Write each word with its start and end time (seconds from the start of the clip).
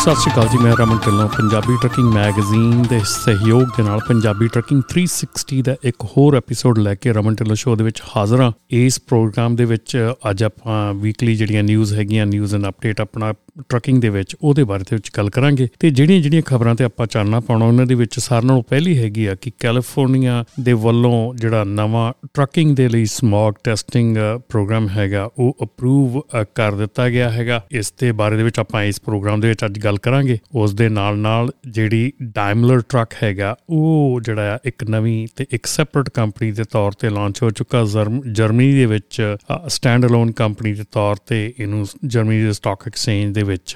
ਸਤਿ 0.00 0.14
ਸ਼੍ਰੀ 0.14 0.32
ਅਕਾਲ 0.32 0.46
ਜੀ, 0.48 0.58
ਮੈਂ 0.58 0.74
ਰਮਨ 0.76 0.98
ਢਿੱਲੋਂ, 1.06 1.28
ਪੰਜਾਬੀ 1.28 1.74
ਟਰਕਿੰਗ 1.82 2.12
ਮੈਗਜ਼ੀਨ 2.12 2.82
ਦੇ 2.90 3.00
ਸਹਿਯੋਗ 3.06 3.62
ਦੇ 3.76 3.82
ਨਾਲ 3.82 4.00
ਪੰਜਾਬੀ 4.08 4.46
ਟਰਕਿੰਗ 4.48 4.82
360 4.92 5.60
ਦਾ 5.62 5.74
ਇੱਕ 5.84 6.04
ਹੋਰ 6.12 6.36
ਐਪੀਸੋਡ 6.36 6.78
ਲੈ 6.78 6.94
ਕੇ 6.94 7.12
ਰਮਨ 7.12 7.34
ਢਿੱਲੋਂ 7.34 7.56
ਸ਼ੋਅ 7.62 7.76
ਦੇ 7.76 7.84
ਵਿੱਚ 7.84 8.00
ਹਾਜ਼ਰ 8.16 8.40
ਹਾਂ। 8.40 8.52
ਇਸ 8.78 8.98
ਪ੍ਰੋਗਰਾਮ 9.08 9.56
ਦੇ 9.56 9.64
ਵਿੱਚ 9.64 9.96
ਅੱਜ 10.30 10.44
ਆਪਾਂ 10.44 10.78
ਵੀਕਲੀ 10.94 11.34
ਜਿਹੜੀਆਂ 11.36 11.62
ਨਿਊਜ਼ 11.62 11.94
ਹੈਗੀਆਂ 11.94 12.26
ਨਿਊਜ਼ 12.26 12.54
ਐਂਡ 12.54 12.66
ਅਪਡੇਟ 12.68 13.00
ਆਪਣਾ 13.00 13.32
ਟਰਕਿੰਗ 13.68 14.00
ਦੇ 14.02 14.08
ਵਿੱਚ, 14.08 14.36
ਉਹਦੇ 14.42 14.64
ਬਾਰੇ 14.64 14.84
ਦੇ 14.90 14.96
ਵਿੱਚ 14.96 15.10
ਗੱਲ 15.16 15.28
ਕਰਾਂਗੇ। 15.30 15.68
ਤੇ 15.80 15.90
ਜਿਹੜੀਆਂ 15.90 16.20
ਜਿਹੜੀਆਂ 16.20 16.42
ਖਬਰਾਂ 16.42 16.74
ਤੇ 16.74 16.84
ਆਪਾਂ 16.84 17.06
ਚਾਨਣਾ 17.06 17.40
ਪਾਉਣਾ, 17.40 17.64
ਉਹਨਾਂ 17.64 17.86
ਦੇ 17.86 17.94
ਵਿੱਚ 17.94 18.18
ਸਾਰਿਆਂ 18.18 18.46
ਨਾਲੋਂ 18.46 18.62
ਪਹਿਲੀ 18.70 18.96
ਹੈਗੀ 18.98 19.26
ਆ 19.26 19.34
ਕਿ 19.34 19.52
ਕੈਲੀਫੋਰਨੀਆ 19.58 20.44
ਦੇ 20.60 20.72
ਵੱਲੋਂ 20.72 21.34
ਜਿਹੜਾ 21.34 21.64
ਨਵਾਂ 21.64 22.12
ਟਰਕਿੰਗ 22.34 22.74
ਦੇ 22.76 22.88
ਲਈ 22.88 23.04
ਸਮੌਗ 23.04 23.54
ਟੈਸਟਿੰਗ 23.64 24.16
ਪ੍ਰੋਗਰਾਮ 24.48 24.88
ਹੈਗਾ, 24.88 25.28
ਉਹ 25.38 25.56
ਅਪਰੂਵ 25.62 26.20
ਕਰ 26.54 26.74
ਦਿੱਤਾ 26.74 27.08
ਗਿਆ 27.08 27.30
ਹੈਗਾ। 27.30 27.62
ਇਸ 27.70 27.92
ਦੇ 28.00 28.12
ਬਾਰੇ 28.12 28.36
ਦੇ 28.36 28.42
ਵਿੱਚ 28.42 28.58
ਆਪਾਂ 28.58 28.84
ਇਸ 28.84 29.00
ਪ੍ਰੋਗਰਾਮ 29.00 29.40
ਦੇ 29.40 29.48
ਵਿੱਚ 29.48 29.64
ਅੱਜ 29.64 29.78
ਗੱਲ 29.90 29.98
ਕਰਾਂਗੇ, 29.98 30.38
ਉਸ 30.54 30.74
ਦੇ 30.74 30.88
ਨਾਲ 30.88 31.18
ਨਾਲ 31.18 31.50
ਜਿਹੜੀ 31.68 32.12
ਡਾਇਮਲਰ 32.22 32.80
ਟਰੱਕ 32.80 33.14
ਹੈਗਾ, 33.22 33.56
ਉਹ 33.70 34.20
ਜਿਹੜਾ 34.20 34.58
ਇੱਕ 34.64 34.84
ਨਵੀਂ 34.84 35.26
ਤੇ 35.36 35.46
ਇੱਕ 35.50 35.66
ਸੈਪਰੇਟ 35.66 36.08
ਕੰਪਨੀ 36.08 36.52
ਦੇ 36.52 36.64
ਤੌਰ 36.64 36.92
ਤੇ 36.92 37.10
ਲਾਂਚ 37.10 37.42
ਹੋ 37.42 37.50
ਚੁੱਕਾ 37.50 37.84
ਜਰਮਨੀ 38.32 38.72
ਦੇ 38.72 38.86
ਵਿੱਚ 38.86 39.36
ਸਟੈਂਡ 39.66 40.06
ਅਲੋਨ 40.06 40.32
ਕੰਪਨੀ 40.32 40.72
ਦੇ 40.74 40.84
ਤੌਰ 40.90 41.16
ਤੇ 41.26 41.52
ਇਹਨੂੰ 41.58 41.86
ਜਰਮਨੀ 42.06 42.42
ਦੇ 42.42 42.52
ਸਟਾਕ 42.52 42.86
ਐਕਸਚੇਂਜ 42.86 43.34
ਦੇ 43.34 43.42
ਵਿੱਚ 43.42 43.74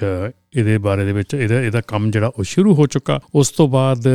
ਇਹਦੇ 0.55 0.77
ਬਾਰੇ 0.77 1.05
ਦੇ 1.05 1.11
ਵਿੱਚ 1.13 1.33
ਇਹਦਾ 1.33 1.61
ਇਹਦਾ 1.61 1.81
ਕੰਮ 1.87 2.09
ਜਿਹੜਾ 2.11 2.27
ਉਹ 2.27 2.43
ਸ਼ੁਰੂ 2.43 2.73
ਹੋ 2.75 2.85
ਚੁੱਕਾ। 2.87 3.19
ਉਸ 3.35 3.49
ਤੋਂ 3.49 3.67
ਬਾਅਦ 3.67 4.07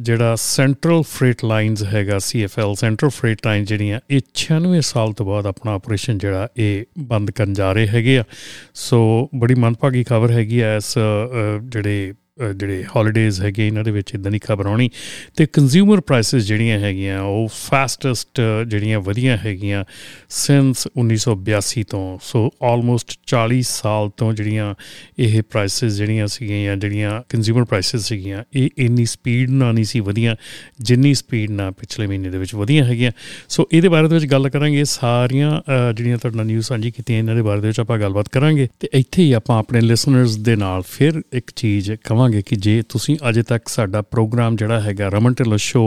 ਜਿਹੜਾ 0.00 0.34
ਸੈਂਟਰਲ 0.36 1.02
ਫਰੇਟ 1.08 1.44
ਲਾਈਨਸ 1.44 1.82
ਹੈਗਾ 1.84 2.18
ਸੀਐਫਐਲ 2.18 2.74
ਸੈਂਟਰਲ 2.74 3.10
ਫਰੇਟ 3.10 3.46
ਲਾਈਨ 3.46 3.64
ਜਿਹੜੀਆਂ, 3.64 4.00
ਇਹ 4.10 4.20
96 4.34 4.80
ਸਾਲ 4.82 5.12
ਤੋਂ 5.12 5.26
ਬਾਅਦ 5.26 5.46
ਆਪਣਾ 5.46 5.74
ਆਪਰੇਸ਼ਨ 5.74 6.18
ਜਿਹੜਾ 6.18 6.48
ਇਹ 6.56 6.84
ਬੰਦ 7.08 7.30
ਕਰਨ 7.30 7.52
ਜਾ 7.52 7.72
ਰਹੇ 7.72 7.88
ਹੈਗੇ 7.88 8.18
ਆ। 8.18 8.24
ਸੋ 8.74 9.28
ਬੜੀ 9.34 9.54
ਮੰਦਭਾਗੀ 9.54 10.04
ਖਬਰ 10.04 10.30
ਹੈਗੀ 10.30 10.60
ਐ 10.60 10.76
ਇਸ 10.76 10.94
ਜਿਹੜੇ 11.64 12.12
ਜਿਹੜੇ 12.56 12.84
ਹੌਲੀਡੇਜ਼ 12.96 13.40
ਹੈਗੇ, 13.40 13.66
ਇਹਨਾਂ 13.66 13.84
ਦੇ 13.84 13.90
ਵਿੱਚ 13.90 14.14
ਇਦਾਂ 14.14 14.32
ਦੀ 14.32 14.38
ਖਬਰ 14.38 14.66
ਆਉਣੀ। 14.66 14.90
ਤੇ 15.36 15.46
ਕੰਜ਼ਿਊਮਰ 15.46 16.00
ਪ੍ਰਾਈਸਸ 16.00 16.42
ਜਿਹੜੀਆਂ 16.42 16.78
ਹੈਗੀਆਂ, 16.78 17.20
ਉਹ 17.22 17.48
ਫਾਸਟੈਸਟ 17.54 18.40
ਜਿਹੜੀਆਂ 18.68 19.00
ਵਧੀਆਂ 19.00 19.36
ਹੈਗੀਆਂ 19.36 19.84
ਸਿੰਸ 20.28 20.86
1982 20.96 21.82
ਤੋਂ। 21.82 22.18
ਸੋ 22.22 22.48
ਆਲਮੋਸਟ 22.62 23.18
40 23.26 23.68
ਸਾਲ 23.68 24.10
ਤੋਂ 24.16 24.32
ਜਿਹੜੀਆਂ 24.32 24.74
ਇਹ 25.18 25.42
ਪ੍ਰਾਈਸਸ 25.42 25.92
ਜਿਹੜੀਆਂ 25.92 26.26
ਸੀਗੀਆਂ 26.26 26.76
ਜਿਹੜੀਆਂ 26.76 27.20
ਕੰਜ਼ਿਊਮਰ 27.28 27.64
ਪ੍ਰਾਈਸਸ 27.64 28.08
ਸੀਗੀਆਂ, 28.08 28.42
ਇਹ 28.54 28.68
ਇੰਨੀ 28.78 29.04
ਸਪੀਡ 29.04 29.50
ਨਾਲ 29.50 29.74
ਨਹੀਂ 29.74 29.84
ਸੀ 29.84 30.00
ਵਧੀਆਂ, 30.00 30.34
ਜਿੰਨੀ 30.80 31.14
ਸਪੀਡ 31.14 31.50
ਨਾਲ 31.50 31.72
ਪਿਛਲੇ 31.72 32.06
ਮਹੀਨੇ 32.06 32.30
ਦੇ 32.30 32.38
ਵਿੱਚ 32.38 32.54
ਵਧੀਆਂ 32.54 32.84
ਹੈਗੀਆਂ। 32.84 33.12
ਸੋ 33.48 33.68
ਇਹਦੇ 33.72 33.88
ਬਾਰੇ 33.88 34.08
ਦੇ 34.08 34.14
ਵਿੱਚ 34.14 34.26
ਗੱਲ 34.26 34.48
ਕਰਾਂਗੇ, 34.48 34.84
ਸਾਰੀਆਂ 34.84 35.60
ਜਿਹੜੀਆਂ 35.92 36.18
ਤੁਹਾਡਾ 36.18 36.42
ਨਿਊਜ਼ 36.42 36.66
ਸਾਂਝੀ 36.66 36.90
ਕੀਤੀਆਂ, 36.90 37.18
ਇਹਨਾਂ 37.18 37.34
ਦੇ 37.34 37.42
ਬਾਰੇ 37.42 37.60
ਦੇ 37.60 37.66
ਵਿੱਚ 37.68 37.80
ਆਪਾਂ 37.80 37.98
ਗੱਲਬਾਤ 37.98 38.28
ਕਰਾਂਗੇ। 38.28 38.68
ਤੇ 38.80 38.88
ਇੱਥੇ 38.92 39.22
ਹੀ 39.22 39.32
ਆਪਾਂ 39.32 39.58
ਆਪਣੇ 39.58 39.80
ਲਿਸਨਰਸ 39.80 40.36
ਦੇ 40.38 40.56
ਨਾਲ 40.56 40.82
ਫਿਰ 40.88 41.20
ਇੱਕ 41.32 41.50
ਚੀਜ਼ 41.56 41.92
ਕਵਾਂ 42.04 42.27
ਚਾਹਾਂਗੇ 42.28 42.42
ਕਿ 42.42 42.56
ਜੇ 42.56 42.82
ਤੁਸੀਂ 42.88 43.16
ਅਜੇ 43.28 43.42
ਤੱਕ 43.42 43.68
ਸਾਡਾ 43.68 44.02
ਪ੍ਰੋਗਰਾਮ 44.02 44.56
ਜਿਹੜਾ 44.56 44.80
ਹੈਗਾ 44.80 45.08
ਰਮਨ 45.08 45.32
ਢਿੱਲੋਂ 45.32 45.58
ਸ਼ੋ 45.58 45.82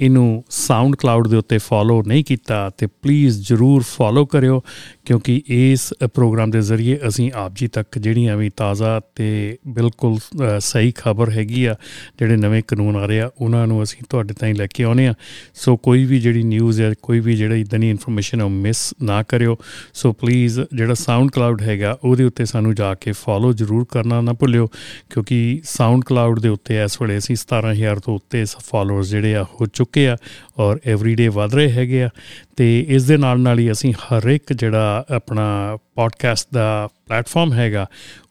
ਇਹਨੂੰ 0.00 0.44
ਸਾਊਂਡ 0.50 0.96
ਕਲਾਉਡ 0.96 1.28
ਦੇ 1.28 1.36
ਉੱਤੇ 1.36 1.58
ਫੋਲੋ 1.58 2.02
ਨਹੀਂ 2.06 2.24
ਕੀਤਾ 2.24 2.58
ਤੇ 2.78 2.86
ਪਲੀਜ਼ 3.02 3.40
ਜਰੂਰ 3.48 3.82
ਫੋਲੋ 3.88 4.24
ਕਰਿਓ, 4.26 4.60
ਕਿਉਂਕਿ 5.04 5.40
ਇਸ 5.48 5.92
ਪ੍ਰੋਗਰਾਮ 6.14 6.50
ਦੇ 6.50 6.60
ਜ਼ਰੀਏ 6.60 6.98
ਅਸੀਂ 7.08 7.30
ਆਪ 7.34 7.52
ਜੀ 7.54 7.68
ਤੱਕ 7.68 7.98
ਜਿਹੜੀਆਂ 7.98 8.36
ਵੀ 8.36 8.50
ਤਾਜ਼ਾ 8.56 9.00
ਤੇ 9.14 9.56
ਬਿਲਕੁਲ 9.68 10.18
ਸਹੀ 10.60 10.92
ਖਬਰ 10.96 11.30
ਹੈਗੀ 11.30 11.64
ਆ, 11.64 11.74
ਜਿਹੜੇ 12.18 12.36
ਨਵੇਂ 12.36 12.62
ਕਾਨੂੰਨ 12.68 12.96
ਆ 12.96 13.04
ਰਹੇ 13.06 13.20
ਆ, 13.20 13.30
ਉਹਨਾਂ 13.40 13.66
ਨੂੰ 13.66 13.82
ਅਸੀਂ 13.82 14.02
ਤੁਹਾਡੇ 14.10 14.34
ਤਾਈਂ 14.34 14.54
ਲੈ 14.54 14.66
ਕੇ 14.66 14.84
ਆਉਨੇ 14.84 15.06
ਆ। 15.06 15.14
ਸੋ 15.54 15.76
ਕੋਈ 15.76 16.04
ਵੀ 16.04 16.20
ਜਿਹੜੀ 16.20 16.42
ਨਿਊਜ਼ 16.42 16.80
ਹੈ, 16.80 16.92
ਕੋਈ 17.02 17.20
ਵੀ 17.20 17.36
ਜਿਹੜੀ 17.36 17.60
ਇਦਾਂ 17.60 17.78
ਦੀ 17.78 17.90
ਇਨਫੋਰਮੇਸ਼ਨ 17.90 18.42
ਉਹ 18.42 18.50
ਮਿਸ 18.50 18.82
ਨਾ 19.02 19.22
ਕਰਿਓ। 19.22 19.56
ਸੋ 19.94 20.12
ਪਲੀਜ਼ 20.12 20.60
ਜਿਹੜਾ 20.72 20.94
ਸਾਊਂਡ 20.94 21.30
ਕਲਾਉਡ 21.30 21.62
ਹੈਗਾ, 21.62 21.96
ਉਹਦੇ 22.04 22.24
ਉੱਤੇ 22.24 22.44
ਸਾਨੂੰ 22.44 22.74
ਜਾ 22.74 22.94
ਕੇ 22.94 23.12
ਫੋਲੋ 23.12 23.52
ਜਰੂਰ 23.52 23.86
ਕਰਨਾ 23.90 24.20
ਨਾ 24.20 24.32
ਭੁੱਲਿਓ, 24.32 24.66
ਕਿਉਂਕਿ 25.10 25.60
ਸਾਊਂਡ 25.64 26.04
ਕਲਾਉਡ 26.04 26.40
ਦੇ 26.40 26.48
ਉੱਤੇ 26.48 26.82
ਇਸ 26.84 27.00
ਵੇਲੇ 27.02 27.18
ਅਸੀਂ 27.18 27.36
17000 27.36 28.00
ਤੋਂ 28.00 28.14
ਉੱਤੇ 28.14 28.44
ਫਾਲੋਅਰਸ 28.64 29.08
ਜਿਹੜੇ 29.08 29.34
ਆ, 29.36 29.42
ਹੋ 29.42 29.66
ਚੁੱਕੇ 29.86 30.08
ਆ 30.08 30.16
ਔਰ 30.58 30.78
ਐਵਰੀਡੇ 30.86 31.28
ਵਧ 31.28 31.54
ਰਹੇ 31.54 31.70
ਹੈਗੇ 31.70 32.02
ਆ 32.02 32.08
ਤੇ 32.56 32.68
ਇਸ 32.88 33.04
ਦੇ 33.04 33.16
ਨਾਲ 33.16 33.40
ਨਾਲ 33.40 33.58
ਹੀ 33.58 33.70
ਅਸੀਂ 33.72 33.92
ਹਰ 33.94 34.28
ਇੱਕ 34.28 34.52
ਜਿਹੜਾ 34.52 35.04
ਆਪਣਾ 35.10 35.46
ਪੋਡਕਾਸਟ 35.94 36.48
ਦਾ 36.52 36.88
ਪਲੇਟਫਾਰਮ 37.08 37.52
ਹੈਗਾ 37.52 37.86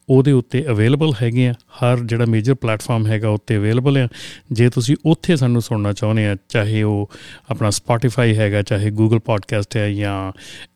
ਉਹਦੇ 0.08 0.32
ਉੱਤੇ 0.32 0.64
ਅਵੇਲੇਬਲ 0.68 1.12
ਹੈਗੇ 1.22 1.48
ਆ। 1.48 1.54
ਹਰ 1.78 2.00
ਜਿਹੜਾ 2.00 2.24
ਮੇਜਰ 2.24 2.54
ਪਲੇਟਫਾਰਮ 2.54 3.06
ਹੈਗਾ 3.06 3.28
ਉੱਤੇ 3.28 3.56
ਅਵੇਲੇਬਲ 3.56 3.98
ਆ। 3.98 4.08
ਜੇ 4.52 4.68
ਤੁਸੀਂ 4.70 4.96
ਉੱਥੇ 5.06 5.36
ਸਾਨੂੰ 5.36 5.62
ਸੁਣਨਾ 5.62 5.92
ਚਾਹੁੰਦੇ 5.92 6.26
ਆ, 6.26 6.36
ਚਾਹੇ 6.48 6.82
ਉਹ 6.82 7.10
ਆਪਣਾ 7.50 7.70
ਸਪੋਟੀਫਾਈ 7.70 8.36
ਹੈਗਾ, 8.36 8.62
ਚਾਹੇ 8.62 8.90
ਗੂਗਲ 8.90 9.18
ਪੋਡਕਾਸਟ 9.18 9.76
ਹੈ 9.76 9.90
ਜਾਂ 9.92 10.32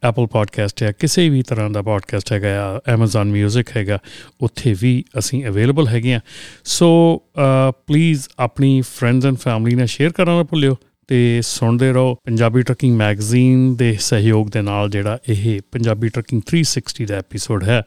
ਐਪਲ 0.09 0.27
ਪੋਡਕਾਸਟ 0.27 0.83
ਹੈ 0.83 0.93
ਕਿਸੇ 0.93 1.29
ਵੀ 1.29 1.43
ਤਰ੍ਹਾਂ 1.43 1.71
ਦਾ 1.71 1.83
ਪੋਡਕਾਸਟ 1.83 2.33
ਹੈਗਾ 2.33 2.49
ਆ, 2.67 2.81
Amazon 2.95 3.33
Music 3.37 3.73
ਹੈਗਾ, 3.77 3.99
ਉੱਥੇ 4.41 4.75
ਵੀ 4.81 5.05
ਅਸੀਂ 5.19 5.45
ਅਵੇਲੇਬਲ 5.47 5.89
ਹੈਗੇ 5.89 6.15
ਆ। 6.15 6.21
ਸੋ 6.65 6.91
ਪਲੀਜ਼ 7.87 8.29
ਆਪਣੀ 8.39 8.81
ਫਰੈਂਡਸ 8.81 9.27
ਐਂਡ 9.27 9.37
ਫੈਮਿਲੀ 9.37 9.77
ਨਾਲ 9.77 9.87
ਸ਼ੇਅਰ 9.87 10.13
ਕਰਨਾ 10.13 10.37
ਨਾ 10.37 10.43
ਭੁੱਲਿਓ। 10.43 10.77
ਤੇ 11.11 11.41
ਸੁਣਦੇ 11.43 11.93
ਰਹੋ 11.93 12.15
ਪੰਜਾਬੀ 12.15 12.63
ਟਰਕਿੰਗ 12.63 12.97
ਮੈਗਜ਼ੀਨ 12.97 13.75
ਦੇ 13.77 13.97
ਸਹਿਯੋਗ 14.01 14.49
ਦੇ 14.49 14.61
ਨਾਲ 14.63 14.91
ਜਿਹੜਾ 14.91 15.19
ਇਹ 15.29 15.61
ਪੰਜਾਬੀ 15.73 16.09
ਟਰਕਿੰਗ 16.09 16.43
360 16.51 17.07
ਦਾ 17.07 17.17
ਐਪੀਸੋਡ 17.17 17.65
ਹੈ, 17.65 17.83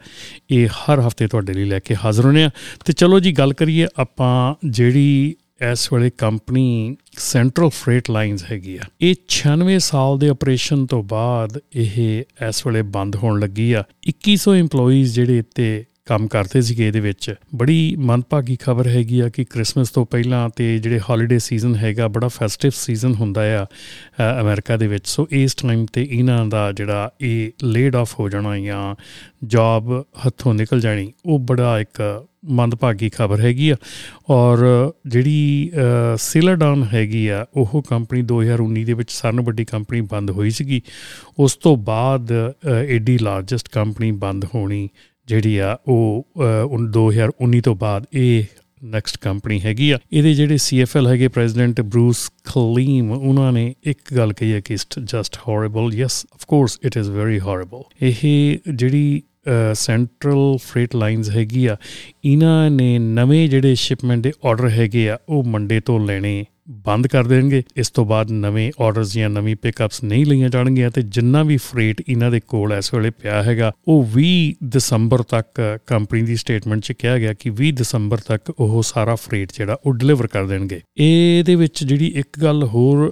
ਇਹ 0.52 0.68
ਹਰ 0.80 1.00
ਹਫ਼ਤੇ 1.00 1.28
ਤੁਹਾਡੇ 1.28 1.54
ਲਈ 1.54 1.64
ਲੈ 1.66 1.80
ਕੇ 1.80 1.96
ਹਾਜ਼ਰ 1.96 2.26
ਹੋਣੇ 2.26 2.44
ਆ 2.44 2.50
ਤੇ 2.86 2.94
ਚਲੋ 2.94 3.20
ਜੀ, 3.20 3.32
ਗੱਲ 3.32 3.54
ਕਰੀਏ 3.54 3.88
ਆਪਾਂ 3.98 4.34
ਜਿਹੜੀ 4.70 5.36
ਇਸ 5.72 5.88
ਵੇਲੇ 5.94 6.10
ਕੰਪਨੀ 6.18 6.96
ਸੈਂਟਰਲ 7.18 7.70
ਫਰੇਟ 7.70 8.12
ਲਾਈਨਸ 8.12 8.44
ਹੈਗੀ 8.52 8.76
ਆ, 8.78 8.90
ਇਹ 9.02 9.16
96 9.30 9.80
ਸਾਲ 9.80 10.20
ਦੇ 10.20 10.30
ਆਪਰੇਸ਼ਨ 10.30 10.86
ਤੋਂ 10.86 11.02
ਬਾਅਦ 11.04 11.60
ਇਹ 11.76 11.98
ਇਸ 12.50 12.66
ਵੇਲੇ 12.68 12.82
ਬੰਦ 12.92 13.16
ਹੋਣ 13.16 13.40
ਲੱਗੀ 13.40 13.72
ਆ। 13.74 13.84
2100 14.08 14.60
EMPLOYEES 14.60 15.14
ਜਿਹੜੇ 15.14 15.38
ਇੱਥੇ 15.38 15.70
ਕੰਮ 16.08 16.28
ਕਰਦੇ 16.28 16.62
ਸੀਗੇ 16.62 16.88
ਇਹਦੇ 16.88 17.00
ਵਿੱਚ। 17.00 17.34
ਬੜੀ 17.56 17.96
ਮੰਦਭਾਗੀ 18.00 18.58
ਖਬਰ 18.62 18.88
ਹੈਗੀ 18.88 19.20
ਆ 19.20 19.28
ਕਿ 19.30 19.44
ਕ੍ਰਿਸਮਸ 19.44 19.90
ਤੋਂ 19.90 20.06
ਪਹਿਲਾਂ 20.06 20.48
ਤੇ 20.56 20.78
ਜਿਹੜੇ 20.80 21.00
ਹੌਲੀਡੇ 21.00 21.38
ਸੀਜ਼ਨ 21.40 21.76
ਹੈਗਾ, 21.76 22.08
ਬੜਾ 22.08 22.28
ਫੈਸਟਿਵ 22.28 22.72
ਸੀਜ਼ਨ 22.76 23.14
ਹੁੰਦਾ 23.14 23.42
ਆ 23.62 23.66
ਅਮਰੀਕਾ 24.42 24.78
ਦੇ 24.78 24.88
ਵਿੱਚ। 24.88 25.08
ਸੋ 25.08 25.28
ਇਸ 25.32 25.56
ਟਾਈਮ 25.56 25.86
ਤੇ 25.94 26.08
ਇਹਨਾਂ 26.10 26.46
ਦਾ 26.46 26.72
ਜਿਹੜਾ 26.72 27.10
ਇਹ 27.22 27.52
ਲੇਡ 27.64 27.96
ਆਫ 27.96 28.20
ਹੋ 28.20 28.28
ਜਾਣਾ 28.30 28.58
ਜਾਂ 28.60 28.96
ਜੌਬ 29.46 29.92
ਹੱਥੋਂ 30.26 30.54
ਨਿਕਲ 30.54 30.80
ਜਾਣੀ, 30.80 31.12
ਉਹ 31.26 31.40
ਬੜਾ 31.40 31.80
ਇੱਕ 31.80 32.02
ਮੰਦਭਾਗੀ 32.52 33.10
ਖਬਰ 33.10 33.40
ਹੈਗੀ 33.40 33.70
ਆ। 33.70 33.76
ਔਰ 34.30 34.60
ਜਿਹੜੀ 35.08 35.72
ਸਿਲਰਡਨ 36.20 36.84
ਹੈਗੀ 36.94 37.28
ਆ, 37.28 37.46
ਉਹ 37.56 37.82
ਕੰਪਨੀ 37.90 38.22
2019 38.24 38.84
ਦੇ 38.86 38.94
ਵਿੱਚ 38.94 39.12
ਸਰਨ 39.12 39.42
ਵੱਡੀ 39.42 39.66
ਕੰਪਨੀ 39.66 40.02
ਬੰਦ 40.12 40.32
ਹੋਈ 40.32 40.50
ਸੀਗੀ। 40.50 40.82
ਉਸ 41.40 41.56
ਤੋਂ 41.56 41.76
ਬਾਅਦ 41.86 42.32
ਏਡੀ 42.88 43.18
ਲਾਰਜੈਸਟ 43.18 43.70
ਕੰਪਨੀ 43.72 44.12
ਬੰਦ 44.20 44.46
ਹੋਣੀ 44.56 44.88
ਜਿਹੜੀ 45.28 45.58
ਆ 45.58 45.78
ਉਹ 45.88 46.28
2019 46.98 47.62
ਤੋਂ 47.62 47.76
ਬਾਅਦ 47.76 48.06
ਇਹ 48.14 48.44
ਨੈਕਸਟ 48.84 49.18
ਕੰਪਨੀ 49.18 49.62
ਹੈਗੀ 49.62 49.92
ਆ। 49.92 49.98
ਇਹਦੇ 50.14 50.34
ਜਿਹੜੇ 50.34 50.58
ਸੀਐਫਐਲ 50.58 51.08
ਹੈਗੇ 51.08 51.28
ਪ੍ਰੈਜ਼ੀਡੈਂਟ 51.28 51.82
ਬਰੂਸ 51.82 52.30
ਖਲੀਮ 52.44 53.12
ਉਹਨਾਂ 53.12 53.52
ਨੇ 53.52 53.76
ਇੱਕ 53.84 54.14
ਗੱਲ 54.18 54.34
ਕਹੀ 54.34 54.54
ਹੈ 54.54 54.60
ਕਿ 54.60 54.74
it's 54.74 54.88
just 55.04 55.38
horrible 55.48 55.94
yes 55.94 56.26
of 56.34 56.46
course 56.48 56.80
it 56.86 56.98
is 56.98 57.10
very 57.10 57.40
horrible 57.40 57.84
ਇਹ 58.02 58.58
ਜਿਹੜੀ 58.74 59.22
ਸੈਂਟਰਲ 59.74 60.58
ਫਰੇਟ 60.58 60.96
ਲਾਈਨਸ 60.96 61.30
ਹੈਗੀ 61.30 61.66
ਆ 61.66 61.78
ਇਹਨਾਂ 62.24 62.70
ਨੇ 62.72 62.98
ਨਵੇਂ 63.00 63.48
ਜਿਹੜੇ 63.50 63.76
ਸ਼ਿਪਮੈਂਟ 63.76 64.24
ਦੇ 64.24 64.32
ਆਰਡਰ 64.46 64.70
ਹੈਗੇ 64.70 65.10
ਆ, 65.10 65.18
ਉਹ 65.30 65.44
ਮੰਡੇ 65.44 65.80
ਤੋਂ 65.80 66.00
ਲੈਣੇ 66.00 66.44
ਬੰਦ 66.84 67.08
ਕਰ 67.08 67.24
ਦੇਣਗੇ। 67.24 67.62
ਇਸ 67.78 67.90
ਤੋਂ 67.90 68.06
ਬਾਅਦ 68.06 68.30
ਨਵੇਂ 68.32 68.72
ਆਰਡਰਸ 68.82 69.14
ਜਾਂ 69.14 69.30
ਨਵੀਂ 69.30 69.56
ਪਿਕਅਪਸ 69.56 70.04
ਨਹੀਂ 70.04 70.26
ਲਈਆਂ 70.26 70.50
ਜਾਣਗੀਆਂ 70.50 70.92
ਤੇ 70.92 71.02
ਜਿੰਨਾ 71.02 71.42
ਵੀ 71.44 71.58
ਫਰੇਟ 71.58 72.02
ਇਹਨਾਂ 72.08 72.30
ਦੇ 72.32 72.40
ਕੋਲ 72.40 72.74
ਇਸ 72.74 72.94
ਵੇਲੇ 72.94 73.10
ਪਿਆ 73.12 73.42
ਹੈਗਾ, 73.44 73.72
ਉਹ 73.88 74.06
20 74.14 74.54
ਦਸੰਬਰ 74.68 75.22
ਤੱਕ 75.22 75.62
ਕੰਪਨੀ 75.88 76.22
ਦੀ 76.22 76.36
ਸਟੇਟਮੈਂਟ 76.36 76.82
'ਚ 76.82 76.92
ਕਿਹਾ 76.92 77.18
ਗਿਆ 77.18 77.34
ਕਿ 77.34 77.50
20 77.52 77.72
ਦਸੰਬਰ 77.72 78.18
ਤੱਕ 78.18 78.50
ਉਹ 78.50 78.82
ਸਾਰਾ 78.84 79.16
ਫਰੇਟ 79.16 79.52
ਜਿਹੜਾ 79.58 79.78
ਉਹ 79.86 79.94
ਡਿਲੀਵਰ 79.94 80.28
ਕਰ 80.28 80.46
ਦੇਣਗੇ। 80.46 80.80
ਇਹਦੇ 80.98 81.56
ਵਿੱਚ 81.56 81.84
ਜਿਹੜੀ 81.84 82.08
ਇੱਕ 82.16 82.40
ਗੱਲ 82.44 82.64
ਹੋਰ 82.66 83.12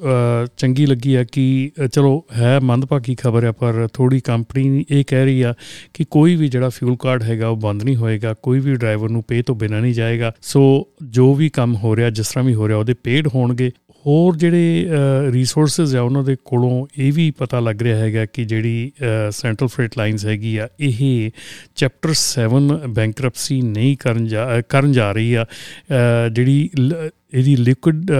ਚੰਗੀ 0.57 0.85
ਲੱਗੀ 0.85 1.15
ਆ 1.15 1.23
ਕਿ 1.23 1.71
ਚਲੋ 1.93 2.23
ਹੈ 2.37 2.59
ਮੰਦਭਾਗੀ 2.59 3.15
ਖਬਰ 3.15 3.43
ਆ, 3.43 3.51
ਪਰ 3.51 3.87
ਥੋੜੀ 3.93 4.19
ਕੰਪਨੀ 4.19 4.85
ਇਹ 4.89 5.03
ਕਹਿ 5.07 5.25
ਰਹੀ 5.25 5.41
ਆ 5.41 5.53
ਕਿ 5.93 6.05
ਕੋਈ 6.11 6.35
ਵੀ 6.35 6.47
ਜਿਹੜਾ 6.47 6.69
ਫਿਊਲ 6.69 6.95
ਕਾਰਡ 6.99 7.23
ਹੈਗਾ 7.23 7.47
ਉਹ 7.47 7.57
ਬੰਦ 7.57 7.83
ਨਹੀਂ 7.83 7.95
ਹੋਏਗਾ, 7.95 8.33
ਕੋਈ 8.33 8.59
ਵੀ 8.59 8.75
ਡਰਾਈਵਰ 8.75 9.00
ਨੂੰ 9.09 9.23
ਪੇ 9.23 9.41
ਤੋਂ 9.41 9.55
ਬਿਨਾਂ 9.55 9.81
ਨਹੀਂ 9.81 9.93
ਜਾਏਗਾ। 9.93 10.31
ਸੋ 10.41 10.87
ਜੋ 11.03 11.33
ਵੀ 11.35 11.49
ਕੰਮ 11.49 11.75
ਹੋ 11.75 11.95
ਰਿਹਾ, 11.95 12.09
ਜਿਸ 12.09 12.27
ਤਰ੍ਹਾਂ 12.27 12.45
ਵੀ 12.45 12.53
ਹੋ 12.53 12.67
ਰਿਹਾ, 12.67 12.77
ਉਹਦੇ 12.77 12.93
ਪੇਡ 12.93 13.27
ਹੋਣਗੇ। 13.35 13.71
ਹੋਰ 14.05 14.35
ਜਿਹੜੇ 14.35 14.87
ਰਿਸੋਰਸਸ 15.31 15.93
ਆ 15.95 16.01
ਉਹਨਾਂ 16.01 16.23
ਦੇ 16.23 16.35
ਕੋਲੋਂ 16.45 16.85
ਇਹ 16.97 17.11
ਵੀ 17.13 17.29
ਪਤਾ 17.31 17.59
ਲੱਗ 17.59 17.81
ਰਿਹਾ 17.81 17.97
ਹੈਗਾ 17.97 18.25
ਕਿ 18.25 18.45
ਜਿਹੜੀ 18.45 18.91
ਸੈਂਟਰਲ 19.31 19.67
ਫਰੇਟ 19.67 19.97
ਲਾਈਨਸ 19.97 20.25
ਹੈਗੀ 20.25 20.55
ਆ, 20.57 20.67
ਇਹ 20.79 21.31
ਚੈਪਟਰ 21.75 22.13
7 22.13 22.71
ਬੈਂਕਰਪਸੀ 22.89 23.61
ਨਹੀਂ 23.61 23.95
ਕਰਨ 23.97 24.25
ਜਾ 24.27 24.61
ਕਰਨ 24.69 24.91
ਜਾ 24.91 25.11
ਰਹੀ 25.11 25.33
ਆ। 25.33 25.45
ਜਿਹੜੀ 26.31 26.69
ਇਹਦੀ 27.33 27.55
ਲਿਕੁਇਡ 27.55 28.11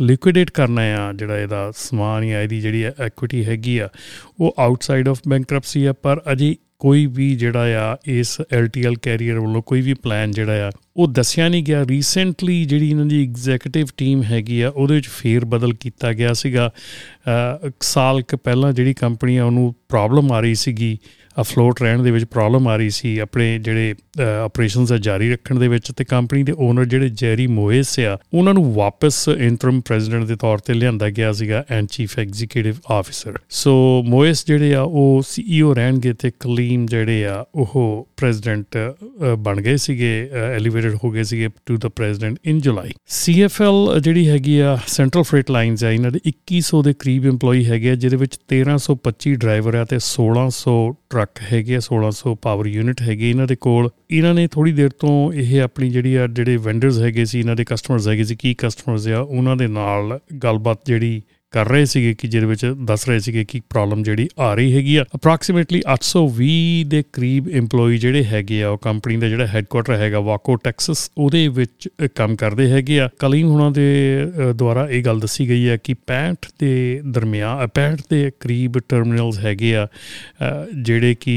ਲਿਕੁਇਡੇਟ 0.00 0.50
ਕਰਨਾ 0.50 0.82
ਆ, 0.96 1.12
ਜਿਹੜਾ 1.12 1.38
ਇਹਦਾ 1.38 1.70
ਸਮਾਨ 1.76 2.24
ਆ 2.24 2.42
ਇਹਦੀ 2.42 2.60
ਜਿਹੜੀ 2.60 2.84
ਐਕੁਇਟੀ 2.84 3.44
ਹੈਗੀ 3.44 3.78
ਆ, 3.78 3.88
ਉਹ 4.40 4.54
ਆਊਟਸਾਈਡ 4.58 5.08
ਆਫ 5.08 5.20
ਬੈਂਕਰਪਸੀ 5.28 5.84
ਆ। 5.84 5.92
ਪਰ 5.92 6.20
ਅਜੇ 6.32 6.54
ਕੋਈ 6.78 7.06
ਵੀ 7.06 7.34
ਜਿਹੜਾ 7.34 7.80
ਆ 7.80 7.96
ਇਸ 8.06 8.40
ਐਲਟੀਐਲ 8.52 8.94
ਕੈਰੀਅਰ 9.02 9.38
ਵੱਲੋਂ 9.38 9.62
ਕੋਈ 9.62 9.80
ਵੀ 9.80 9.94
ਪਲਾਨ 9.94 10.30
ਜਿਹੜਾ 10.30 10.66
ਆ 10.68 10.70
ਉਹ 10.96 11.08
ਦੱਸਿਆ 11.08 11.48
ਨਹੀਂ 11.48 11.62
ਗਿਆ। 11.64 11.84
ਰੀਸੈਂਟਲੀ 11.86 12.64
ਜਿਹੜੀ 12.64 12.90
ਇਹਨਾਂ 12.90 13.06
ਦੀ 13.06 13.22
ਐਗਜ਼ੀਕਿਊਟਿਵ 13.22 13.86
ਟੀਮ 13.96 14.22
ਹੈਗੀ 14.22 14.60
ਆ, 14.60 14.68
ਉਹਦੇ 14.68 14.94
ਵਿੱਚ 14.94 15.08
ਫੇਰ 15.08 15.44
ਬਦਲ 15.44 15.74
ਕੀਤਾ 15.74 16.12
ਗਿਆ 16.12 16.32
ਸੀਗਾ। 16.34 16.70
ਸਾਲ 17.82 18.22
ਕ 18.22 18.34
ਪਹਿਲਾਂ 18.34 18.72
ਜਿਹੜੀ 18.72 18.94
ਕੰਪਨੀ 18.94 19.36
ਆ, 19.36 19.44
ਉਹਨੂੰ 19.44 19.74
ਪ੍ਰੋਬਲਮ 19.88 20.32
ਆ 20.32 20.40
ਰਹੀ 20.40 20.54
ਸੀਗੀ। 20.54 20.96
ਅਫਲੋਟ 21.40 21.80
ਰਹਿਣ 21.82 22.02
ਦੇ 22.02 22.10
ਵਿੱਚ 22.10 22.24
ਪ੍ਰੋਬਲਮ 22.24 22.66
ਆ 22.68 22.74
ਰਹੀ 22.76 22.90
ਸੀ 22.90 23.16
ਆਪਣੇ 23.18 23.58
ਜਿਹੜੇ 23.58 23.94
ਆਪਰੇਸ਼ਨਸ 24.44 24.92
ਆ 24.92 24.96
ਜਾਰੀ 24.96 25.30
ਰੱਖਣ 25.30 25.58
ਦੇ 25.58 25.68
ਵਿੱਚ 25.68 25.90
ਤੇ 25.92 26.04
ਕੰਪਨੀ 26.04 26.42
ਦੇ 26.42 26.52
ਓਨਰ 26.58 26.84
ਜਿਹੜੇ 26.84 27.08
ਜੈਰੀ 27.12 27.46
ਮੋਇਸ 27.46 27.98
ਆ, 28.00 28.16
ਉਹਨਾਂ 28.34 28.54
ਨੂੰ 28.54 28.72
ਵਾਪਸ 28.74 29.28
ਇੰਟਰਮ 29.28 29.80
ਪ੍ਰੈਜ਼ੀਡੈਂਟ 29.80 30.24
ਦੇ 30.24 30.36
ਤੌਰ 30.36 30.58
ਤੇ 30.58 30.74
ਲਿਆਂਦਾ 30.74 31.08
ਗਿਆ 31.10 31.32
ਸੀਗਾ 31.32 31.64
and 31.70 31.88
chief 31.90 32.18
executive 32.18 32.74
officer 32.90 33.38
so 33.50 33.74
moist 34.06 34.44
ਜਿਹੜੇ 34.46 34.74
ਆ, 34.74 34.80
ਉਹ 34.80 35.22
ਸੀਈਓ 35.26 35.72
ਰਹਿਣਗੇ 35.74 36.12
ਤੇ 36.12 36.30
ਕਲੀਮ 36.40 36.86
ਜਿਹੜੇ 36.86 37.24
ਆ, 37.26 37.44
ਉਹ 37.54 38.08
ਪ੍ਰੈਜ਼ੀਡੈਂਟ 38.16 38.78
ਬਣ 39.38 39.60
ਗਏ 39.60 39.76
ਸੀਗੇ 39.76 40.12
ਐਲੀਵੇਟਡ 40.84 41.04
ਹੋ 41.04 41.10
ਗਏ 41.10 41.22
ਸੀਗੇ 41.22 41.48
ਟੂ 41.66 41.76
ਦਾ 41.76 41.88
ਪ੍ਰੈਜ਼ੀਡੈਂਟ 41.88 42.38
ਇਨ 42.44 42.60
ਜੁਲਾਈ 42.60 42.90
ਸੀਐਫਐਲ 43.14 44.00
ਜਿਹੜੀ 44.00 44.28
ਹੈਗੀ 44.28 44.58
ਆ 44.58 44.76
ਸੈਂਟਰਲ 44.86 45.22
ਫਰੇਟ 45.22 45.50
ਲਾਈਨਸ 45.50 45.84
ਆ, 45.84 45.90
ਇਹਨਾਂ 45.90 46.10
ਦੇ 46.10 46.20
2100 46.28 46.82
ਦੇ 46.82 46.92
ਕਰੀਬ 46.98 47.26
EMPLOYE 47.26 47.64
ਹੈਗੇ 47.64 47.90
ਆ, 47.90 47.94
ਜਿਹਦੇ 47.94 48.16
ਵਿੱਚ 48.16 48.38
1325 48.48 49.34
ਡਰਾਈਵਰ 49.36 49.74
ਆ 49.74 49.84
ਤੇ 49.84 49.98
1600 50.06 50.76
ਟਰੱਕ 51.10 51.42
ਹੈਗੇ 51.52 51.76
ਆ 51.76 51.80
1600 51.88 52.34
ਪਾਵਰ 52.42 52.66
ਯੂਨਿਟ 52.66 53.02
ਹੈਗੇ 53.02 53.30
ਇਹਨਾਂ 53.30 53.46
ਦੇ 53.46 53.56
ਕੋਲ। 53.66 53.90
ਇਹਨਾਂ 54.10 54.34
ਨੇ 54.34 54.46
ਥੋੜੀ 54.46 54.72
ਦੇਰ 54.72 54.90
ਤੋਂ 54.98 55.14
ਇਹ 55.32 55.60
ਆਪਣੀ 55.62 55.90
ਜਿਹੜੀ 55.90 56.14
ਆ, 56.14 56.26
ਜਿਹੜੇ 56.26 56.56
ਵੈਂਡਰਸ 56.56 56.98
ਹੈਗੇ 56.98 57.24
ਸੀ, 57.24 57.40
ਇਹਨਾਂ 57.40 57.56
ਦੇ 57.56 57.64
ਕਸਟਮਰਸ 57.64 58.08
ਹੈਗੇ 58.08 58.24
ਸੀ 58.24 58.36
ਕੀ 58.36 58.54
ਕਸਟਮਰਸ 58.58 59.08
ਆ, 59.08 59.20
ਉਹਨਾਂ 59.20 59.56
ਦੇ 59.56 59.66
ਨਾਲ 59.66 60.18
ਗੱਲਬਾਤ 60.44 60.86
ਜਿਹੜੀ 60.86 61.22
ਕਰ 61.54 61.68
ਰਹੇ 61.68 61.84
ਸੀਗੇ 61.84 62.12
ਕਿ 62.18 62.28
ਜਿਹਦੇ 62.28 62.46
ਵਿੱਚ 62.46 62.64
ਦੱਸ 62.84 63.08
ਰਹੇ 63.08 63.18
ਸੀਗੇ 63.20 63.44
ਕਿ 63.44 63.60
ਪ੍ਰੋਬਲਮ 63.70 64.02
ਜਿਹੜੀ 64.02 64.28
ਆ 64.40 64.52
ਰਹੀ 64.54 64.74
ਹੈਗੀ 64.76 64.96
ਆ। 64.96 65.04
ਅਪਰੋਕਸੀਮੇਟਲੀ 65.14 65.82
820 65.94 66.84
ਦੇ 66.88 67.02
ਕਰੀਬ 67.12 67.48
EMPLOYE 67.58 67.98
ਜਿਹੜੇ 67.98 68.24
ਹੈਗੇ 68.24 68.62
ਆ, 68.62 68.68
ਉਹ 68.68 68.78
ਕੰਪਨੀ 68.78 69.16
ਦਾ 69.16 69.28
ਜਿਹੜਾ 69.28 69.46
ਹੈੱਡਕੁਆਟਰ 69.46 69.94
ਹੈਗਾ 69.94 70.20
ਵਾਕੋ, 70.20 70.56
ਟੈਕਸਸ, 70.56 71.10
ਉਹਦੇ 71.18 71.46
ਵਿੱਚ 71.48 71.88
ਕੰਮ 72.14 72.36
ਕਰਦੇ 72.36 72.70
ਹੈਗੇ 72.70 73.00
ਆ। 73.00 73.08
ਕਲੀਮ 73.18 73.48
ਹੁਣਾਂ 73.48 73.70
ਦੇ 73.70 73.86
ਦੁਆਰਾ 74.54 74.86
ਇਹ 74.90 75.04
ਗੱਲ 75.04 75.20
ਦੱਸੀ 75.20 75.48
ਗਈ 75.48 75.68
ਹੈ 75.68 75.76
ਕਿ 75.84 75.94
65 76.06 76.50
ਦੇ 76.60 76.72
ਦਰਮਿਆਨ 77.10 77.62
65 77.68 78.02
ਦੇ 78.10 78.22
ਕਰੀਬ 78.40 78.78
ਟਰਮੀਨਲਸ 78.88 79.38
ਹੈਗੇ 79.38 79.74
ਆ 79.76 79.86
ਜਿਹੜੇ 80.82 81.14
ਕਿ 81.20 81.36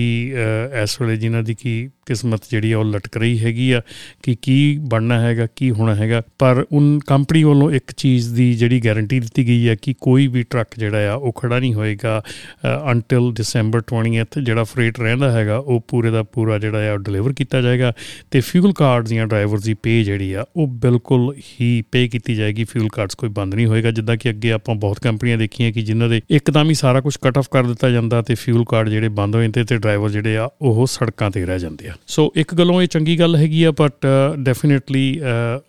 ਇਸ 0.83 1.01
ਵੇਲੇ 1.01 1.15
ਜਿਨ੍ਹਾਂ 1.17 1.43
ਦੀ 1.43 1.55
ਕੀ 1.59 1.75
ਕਿਸਮਤ 2.07 2.41
ਜਿਹੜੀ 2.51 2.71
ਆ, 2.71 2.77
ਉਹ 2.77 2.85
ਲਟਕ 2.85 3.17
ਰਹੀ 3.17 3.39
ਹੈਗੀ 3.39 3.71
ਆ 3.71 3.81
ਕਿ 4.23 4.35
ਕੀ 4.41 4.57
ਬਣਨਾ 4.81 5.19
ਹੈਗਾ, 5.21 5.47
ਕੀ 5.55 5.71
ਹੋਣਾ 5.71 5.95
ਹੈਗਾ। 5.95 6.21
ਪਰ 6.39 6.65
ਉਹ 6.71 6.99
ਕੰਪਨੀ 7.07 7.43
ਵੱਲੋਂ 7.43 7.71
ਇੱਕ 7.71 7.91
ਚੀਜ਼ 7.97 8.33
ਦੀ 8.33 8.53
ਜਿਹੜੀ 8.53 8.79
ਗਾਰੰਟੀ 8.85 9.19
ਦਿੱਤੀ 9.19 9.47
ਗਈ 9.47 9.67
ਹੈ 9.67 9.75
ਕਿ 9.81 9.93
ਕੋਈ 10.01 10.27
ਵੀ 10.27 10.43
ਟਰੱਕ 10.43 10.77
ਜਿਹੜਾ 10.77 11.11
ਆ, 11.11 11.15
ਉਹ 11.15 11.33
ਖੜਾ 11.33 11.59
ਨਹੀਂ 11.59 11.73
ਹੋਏਗਾ 11.73 12.21
ਅੰਟਿਲ 12.91 13.31
ਦਸੰਬਰ 13.33 13.81
20th 13.91 14.39
ਜਿਹੜਾ 14.41 14.63
ਫਰੇਟ 14.63 14.99
ਰਹਿੰਦਾ 14.99 15.31
ਹੈਗਾ, 15.31 15.57
ਉਹ 15.57 15.83
ਪੂਰੇ 15.87 16.11
ਦਾ 16.11 16.23
ਪੂਰਾ 16.23 16.57
ਜਿਹੜਾ 16.59 16.91
ਆ 16.93 16.97
ਡਿਲੀਵਰ 16.97 17.33
ਕੀਤਾ 17.33 17.61
ਜਾਏਗਾ। 17.61 17.91
ਤੇ 18.31 18.39
ਫਿਊਲ 18.41 18.73
ਕਾਰਡਸ 18.73 19.13
ਜਾਂ 19.13 19.27
ਡਰਾਈਵਰਸ 19.27 19.63
ਦੀ 19.63 19.73
ਪੇ 19.73 20.03
ਜਿਹੜੀ 20.03 20.31
ਆ, 20.33 20.45
ਉਹ 20.55 20.67
ਬਿਲਕੁਲ 20.81 21.33
ਹੀ 21.51 21.81
ਪੇ 21.91 22.07
ਕੀਤੀ 22.07 22.35
ਜਾਏਗੀ। 22.35 22.63
ਫਿਊਲ 22.63 22.87
ਕਾਰਡਸ 22.93 23.15
ਕੋਈ 23.15 23.29
ਬੰਦ 23.29 23.55
ਨਹੀਂ 23.55 23.65
ਹੋਏਗਾ, 23.65 23.91
ਜਿੱਦਾਂ 23.91 24.17
ਕਿ 24.17 24.29
ਅੱਗੇ 24.29 24.51
ਆਪਾਂ 24.51 24.75
ਬਹੁਤ 24.75 24.99
ਕੰਪਨੀਆਂ 24.99 25.37
ਦੇਖੀਆਂ 25.37 25.71
ਕਿ 25.71 25.81
ਜਿਨ੍ਹਾਂ 25.81 26.09
ਦੇ 26.09 26.21
ਇੱਕਦਮ 26.29 26.69
ਹੀ 26.69 26.73
ਸਾਰਾ 26.73 27.01
ਕੁਝ 27.01 27.15
ਕੱਟ 27.17 27.37
ਆਫ 27.37 27.47
ਕਰ 27.51 27.63
ਦਿੱਤਾ 27.63 27.89
ਜਾਂਦਾ 27.89 28.21
ਤੇ 28.21 28.35
ਫਿਊਲ 28.35 28.65
ਕਾਰਡ 28.65 28.89
ਜਿਹੜੇ 28.89 29.09
ਬੰਦ 29.09 29.35
ਹੋ 29.35 29.41
ਜਾਂਦੇ 29.41 29.63
ਤੇ 29.63 29.77
ਡਰਾਈਵਰ 29.77 30.09
ਜਿਹੜੇ 30.09 30.37
ਆ, 30.37 30.49
ਉਹ 30.61 30.85
ਸੜਕਾਂ 30.87 31.31
ਤੇ 31.31 31.45
ਰਹਿ 31.45 31.59
ਜਾਂਦੇ 31.59 31.89
ਆ। 31.89 31.93
ਸੋ 32.07 32.31
ਇੱਕ 32.35 32.53
ਗੱਲੋਂ 32.55 32.81
ਇਹ 32.81 32.87
ਚੰਗੀ 32.87 33.19
ਗੱਲ 33.19 33.35
ਹੈਗੀ 33.35 33.63
ਆ 33.63 33.71
ਬਟ 33.71 34.05
ਡੈਫੀਨਿਟਲੀ 34.39 35.19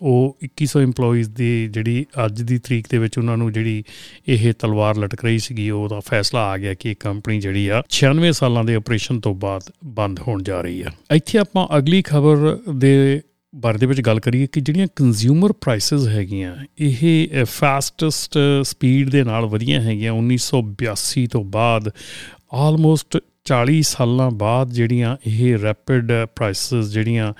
ਉਹ 0.01 0.37
2100 0.45 0.83
EMPLOYEES 0.83 1.29
ਦੀ 1.29 1.67
ਜਿਹੜੀ 1.67 2.05
ਅੱਜ 2.25 2.41
ਦੀ 2.41 2.57
ਤਰੀਕ 2.57 2.85
ਦੇ 2.89 2.97
ਵਿੱਚ 2.97 3.17
ਉਹਨਾਂ 3.17 3.37
ਨੂੰ 3.37 3.51
ਜਿਹੜੀ 3.53 3.83
ਇਹ 4.27 4.53
ਤਲਵਾਰ 4.59 4.97
ਲਟਕ 4.97 5.25
ਰਹੀ 5.25 5.39
ਸੀਗੀ, 5.39 5.69
ਉਹਦਾ 5.69 5.99
ਫੈਸਲਾ 5.99 6.43
ਆ 6.51 6.57
ਗਿਆ 6.57 6.73
ਕਿ 6.73 6.89
ਇਹ 6.91 6.95
ਕੰਪਨੀ 6.99 7.39
ਜਿਹੜੀ 7.39 7.67
ਆ 7.67 7.81
96 7.89 8.31
ਸਾਲਾਂ 8.31 8.63
ਦੇ 8.63 8.75
ਆਪਰੇਸ਼ਨ 8.75 9.19
ਤੋਂ 9.19 9.35
ਬਾਅਦ 9.35 9.71
ਬੰਦ 9.85 10.19
ਹੋਣ 10.19 10.43
ਜਾ 10.43 10.61
ਰਹੀ 10.61 10.81
ਆ। 10.81 10.91
ਇੱਥੇ 11.15 11.39
ਆਪਾਂ 11.39 11.67
ਅਗਲੀ 11.77 12.01
ਖਬਰ 12.01 12.57
ਦੇ 12.75 13.21
ਬਾਰੇ 13.55 13.77
ਦੇ 13.77 13.85
ਵਿੱਚ 13.85 14.01
ਗੱਲ 14.01 14.19
ਕਰੀਏ 14.19 14.47
ਕਿ 14.47 14.61
ਜਿਹੜੀਆਂ 14.61 14.87
ਕੰਜ਼ਿਊਮਰ 14.95 15.51
ਪ੍ਰਾਈਸਸ 15.51 16.07
ਹੈਗੀਆਂ, 16.07 16.55
ਇਹ 16.79 17.45
ਫਾਸਟੈਸਟ 17.45 18.37
ਸਪੀਡ 18.63 19.09
ਦੇ 19.09 19.23
ਨਾਲ 19.23 19.45
ਵਧੀਆਂ 19.45 19.81
ਹੈਗੀਆਂ 19.81 20.13
1982 20.13 21.25
ਤੋਂ 21.31 21.43
ਬਾਅਦ 21.43 21.89
ਆਲਮੋਸਟ 22.53 23.17
40 23.51 23.81
ਸਾਲਾਂ 23.81 24.31
ਬਾਅਦ 24.31 24.69
ਜਿਹੜੀਆਂ 24.69 25.15
ਇਹ 25.27 25.57
ਰੈਪਿਡ 25.57 26.11
ਪ੍ਰਾਈਸਸ 26.35 26.91
ਜਿਹੜੀਆਂ 26.91 27.33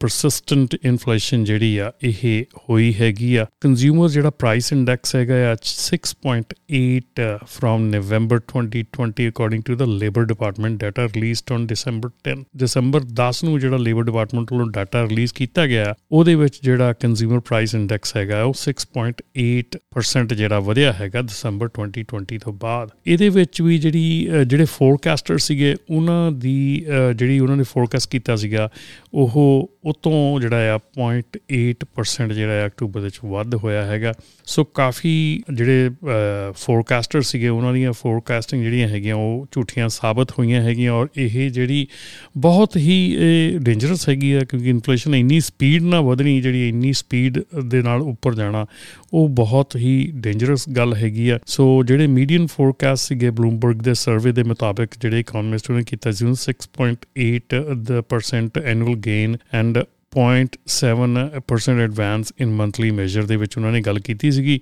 ਪਰਸਿਸਟੈਂਟ 0.00 0.74
ਇਨਫਲੇਸ਼ਨ 0.84 1.44
ਜਿਹੜੀ 1.44 1.76
ਆ, 1.78 1.90
ਇਹ 2.02 2.44
ਹੋਈ 2.70 2.92
ਹੈਗੀ 3.00 3.34
ਆ। 3.36 3.46
ਕੰਜ਼ਿਊਮਰ 3.60 4.08
ਜਿਹੜਾ 4.08 4.30
ਪ੍ਰਾਈਸ 4.30 4.72
ਇੰਡੈਕਸ 4.72 5.14
ਹੈਗਾ 5.16 5.34
ਆ 5.50 5.56
6.8 5.64 7.28
from 7.54 7.86
November 7.90 8.40
2020 8.52 9.28
according 9.28 9.62
to 9.66 9.76
the 9.76 9.84
labour 9.92 10.24
department 10.24 10.78
data 10.80 11.06
released 11.06 11.52
on 11.52 11.66
December 11.66 12.10
10 12.28 12.44
ਦਸੰਬਰ 12.64 13.06
10 13.20 13.42
ਨੂੰ 13.44 13.58
ਜਿਹੜਾ 13.60 13.76
ਲੇਬਰ 13.76 14.04
ਡਿਪਾਰਟਮੈਂਟ 14.04 14.52
ਵੱਲੋਂ 14.52 14.66
ਡਾਟਾ 14.70 15.02
ਰਿਲੀਜ਼ 15.04 15.32
ਕੀਤਾ 15.34 15.66
ਗਿਆ, 15.66 15.94
ਉਹਦੇ 16.12 16.34
ਵਿੱਚ 16.34 16.58
ਜਿਹੜਾ 16.62 16.92
ਕੰਜ਼ਿਊਮਰ 17.00 17.40
ਪ੍ਰਾਈਸ 17.40 17.74
ਇੰਡੈਕਸ 17.74 18.16
ਹੈਗਾ, 18.16 18.42
ਉਹ 18.42 18.54
6.8% 18.60 20.34
ਜਿਹੜਾ 20.34 20.58
ਵਧਿਆ 20.68 20.92
ਹੈਗਾ 21.00 21.22
ਦਸੰਬਰ 21.22 21.70
2020 21.78 22.38
ਤੋਂ 22.44 22.52
ਬਾਅਦ। 22.60 22.90
ਇਹਦੇ 23.06 23.28
ਵਿੱਚ 23.38 23.62
ਵੀ 23.62 23.78
ਜਿਹੜੀ 23.78 24.06
ਜਿਹੜੇ 24.46 24.64
ਫੋਰਕਾਸਟਰ 24.72 25.38
ਸੀਗੇ, 25.46 25.74
ਉਹਨਾਂ 25.90 26.22
ਦੀ 26.44 26.56
ਜਿਹੜੀ 27.16 27.38
ਉਹਨਾਂ 27.38 27.56
ਨੇ 27.56 27.64
ਫੋਰਕਾਸਟ 27.72 28.10
ਕੀਤਾ 28.10 28.36
ਸੀਗਾ, 28.36 28.68
ਉਹ 29.14 29.52
ਉਤੋਂ 29.84 30.40
ਜਿਹੜਾ 30.40 30.74
ਆ 30.74 30.78
0.8% 30.98 32.32
ਜਿਹੜਾ 32.32 32.62
ਆ 32.62 32.66
ਅਕਤੂਬਰ 32.66 33.00
ਵਿੱਚ 33.00 33.18
ਵੱਧ 33.24 33.54
ਹੋਇਆ 33.54 33.84
ਹੈਗਾ। 33.84 34.12
ਸੋ 34.46 34.64
ਕਾਫੀ 34.64 35.12
ਜਿਹੜੇ 35.54 35.90
ਫੋਰਕਾਸਟਰ 36.56 37.22
ਸੀਗੇ, 37.22 37.48
ਉਹਨਾਂ 37.48 37.72
ਦੀਆਂ 37.72 37.92
ਫੋਰਕਾਸਟਿੰਗ 37.92 38.62
ਜਿਹੜੀਆਂ 38.62 38.88
ਹੈਗੀਆਂ, 38.88 39.14
ਉਹ 39.14 39.46
ਝੂਠੀਆਂ 39.52 39.88
ਸਾਬਤ 39.88 40.32
ਹੋਈਆਂ 40.38 40.62
ਹੈਗੀਆਂ 40.62 40.92
ਔਰ 40.92 41.08
ਇਹ 41.16 41.50
ਜਿਹੜੀ 41.50 41.86
ਬਹੁਤ 42.36 42.76
ਹੀ 42.76 42.96
ਡੇਂਜਰਸ 43.62 44.08
ਹੈਗੀ 44.08 44.32
ਆ 44.32 44.40
ਕਿਉਂਕਿ 44.40 44.68
ਇਨਫਲੇਸ਼ਨ 44.68 45.14
ਇੰਨੀ 45.14 45.40
ਸਪੀਡ 45.40 45.82
ਨਾਲ 45.82 46.02
ਵਧਣੀ 46.02 46.40
ਜਿਹੜੀ 46.40 46.68
ਇੰਨੀ 46.68 46.92
ਸਪੀਡ 46.92 47.38
ਦੇ 47.64 47.82
ਨਾਲ 47.82 48.02
ਉੱਪਰ 48.02 48.34
ਜਾਣਾ 48.34 48.64
ਉਹ 49.14 49.28
ਬਹੁਤ 49.28 49.76
ਹੀ 49.76 50.12
ਡੇਂਜਰਸ 50.14 50.68
ਗੱਲ 50.68 50.94
ਹੈਗੀ 50.94 51.28
ਆ। 51.28 51.38
ਸੋ 51.46 51.82
ਜਿਹੜੇ 51.82 52.06
ਮੀਡੀਅਨ 52.06 52.46
ਫੋਰਕਾਸਟ 52.46 53.08
ਸੀਗੇ 53.08 53.30
ਬਲੂਮਬਰਗ 53.30 53.76
ਦੇ 53.76 53.94
ਸਰਵੇ 53.94 54.32
ਦੇ 54.32 54.42
ਮੁਤਾਬਕ, 54.42 54.88
ਜਿਹੜੇ 55.00 55.20
ਇਕਨੋਮਿਸਟ 55.20 55.70
ਨੇ 55.70 55.82
ਕੀਤਾ 55.82 56.10
ਸੀ 56.10 56.24
6.8% 56.24 58.64
annual 58.64 58.94
gain 58.94 59.36
and 59.52 59.78
0.7% 60.16 61.80
advance 61.80 62.32
in 62.40 62.50
monthly 62.52 62.90
measure 62.90 63.22
ਦੇ 63.26 63.36
ਵਿੱਚ 63.36 63.56
ਉਹਨਾਂ 63.56 63.72
ਨੇ 63.72 63.80
ਗੱਲ 63.80 63.98
ਕੀਤੀ 64.00 64.30
ਸੀਗੀ। 64.30 64.58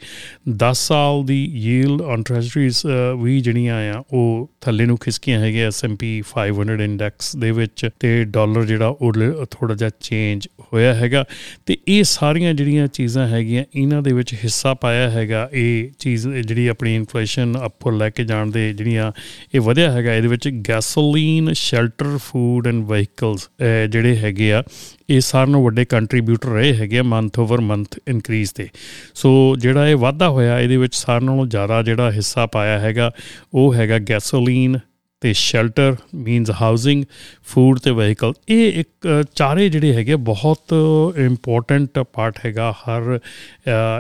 10 0.59 0.87
ਸਾਲ 0.89 1.25
ਦੀ 1.27 1.45
ਯੀਲਡ 1.59 2.03
ਔਨ 2.03 2.23
ਟ੍ਰੈਜਰੀਜ਼ 2.23 2.83
ਵੀ 3.23 3.41
ਜਿਹੜੀਆਂ 3.41 3.77
ਆ, 3.93 4.03
ਉਹ 4.13 4.51
ਥੱਲੇ 4.61 4.87
ਨੂੰ 4.87 4.97
ਖਿਸਕੀਆਂ 4.99 5.41
ਹੈਗੇ 5.41 5.69
S&P 5.69 6.11
500 6.31 6.81
ਇੰਡੈਕਸ 6.81 7.35
ਦੇ 7.37 7.51
ਵਿੱਚ 7.53 7.89
ਤੇ 8.01 8.13
ਡਾਲਰ 8.27 8.65
ਜਿਹੜਾ, 8.65 8.89
ਉਹ 8.89 9.13
ਥੋੜਾ 9.51 9.75
ਜਿਹਾ 9.75 9.91
ਚੇਂਜ 10.01 10.49
ਹੋਇਆ 10.73 10.95
ਹੈਗਾ। 10.95 11.25
ਤੇ 11.67 11.77
ਇਹ 11.89 12.03
ਸਾਰੀਆਂ 12.05 12.55
ਜਿਹੜੀਆਂ 12.55 12.87
ਚੀਜ਼ਾਂ 12.89 13.27
ਹੈਗੀਆਂ, 13.29 13.65
ਇਹਨਾਂ 13.75 14.03
ਦੇ 14.03 14.13
ਵਿੱਚ 14.13 14.35
ਹਿੱਸਾ 14.45 14.75
ਪਾਇਆ 14.75 15.11
ਹੈਗਾ। 15.11 15.49
ਇਹ 15.53 15.89
ਚੀਜ਼ 15.99 16.29
ਜਿਹੜੀ 16.29 16.67
ਆਪਣੀ 16.67 16.95
ਇਨਫਲੇਸ਼ਨ 16.97 17.55
ਅੱਪਰ 17.67 17.93
ਲੈ 17.93 18.11
ਕੇ 18.11 18.25
ਜਾਣ 18.25 18.51
ਦੇ 18.51 18.73
ਜਿਹੜੀਆਂ, 18.73 19.11
ਇਹ 19.55 19.61
ਵਧਿਆ 19.61 19.91
ਹੈਗਾ। 19.93 20.15
ਇਹਦੇ 20.15 20.29
ਵਿੱਚ 20.29 20.49
gasoline 20.69 21.53
shelter 21.53 22.17
food 22.23 22.67
and 22.69 22.85
vehicles 22.87 23.49
ਜਿਹੜੇ 23.91 24.17
ਹੈਗੇ 24.17 24.53
ਆ, 24.53 24.63
ਇਹ 25.11 25.21
ਸਾਰਿਆਂ 25.43 25.53
ਨੂੰ 25.53 25.65
ਵੱਡੇ 25.65 25.85
ਕੰਟਰੀਬਿਊਟਰ 25.85 26.49
ਰਹੇ 26.49 26.73
ਹੈਗੇ 26.75 26.99
ਆ 26.99 27.03
ਮੰਥ 27.03 27.39
ਓਵਰ 27.39 27.61
ਮੰਥ 27.61 27.99
ਇਨਕਰੀਜ਼ 28.09 28.51
ਤੇ। 28.55 28.69
ਸੋ 29.15 29.31
ਜਿਹੜਾ 29.59 29.89
ਇਹ 29.89 29.97
ਵਾਧਾ 29.97 30.29
ਹੋਇਆ, 30.29 30.59
ਇਹਦੇ 30.61 30.77
ਵਿੱਚ 30.77 30.95
ਸਾਰਿਆਂ 30.95 31.21
ਨਾਲੋਂ 31.21 31.47
ਜ਼ਿਆਦਾ 31.47 31.83
ਜਿਹੜਾ 31.83 32.11
ਹਿੱਸਾ 32.11 32.47
ਪਾਇਆ 32.47 32.79
ਹੈਗਾ, 32.79 33.11
ਉਹ 33.55 33.75
ਹੈਗਾ 33.75 33.99
ਗੈਸੋਲੀਨ 33.99 34.79
ਤੇ 35.23 35.33
ਸ਼ੈਲਟਰ 35.33 35.97
ਮੀਨਸ 36.15 36.51
ਹਾਊਸਿੰਗ 36.61 37.05
ਫੂਡ 37.53 37.79
ਤੇ 37.79 37.91
ਵਹੀਕਲ 37.91 38.33
ਇਹ 38.49 38.81
ਇੱਕ 38.81 39.25
ਚਾਰੇ 39.35 39.69
ਜਿਹੜੇ 39.69 39.93
ਹੈਗੇ 39.95 40.17
ਬਹੁਤ 40.29 40.75
ਇੰਪੋਰਟੈਂਟ 41.17 41.99
ਪਾਰਟ 42.13 42.39
ਹੈਗਾ 42.47 42.71
ਹਰ 42.81 43.19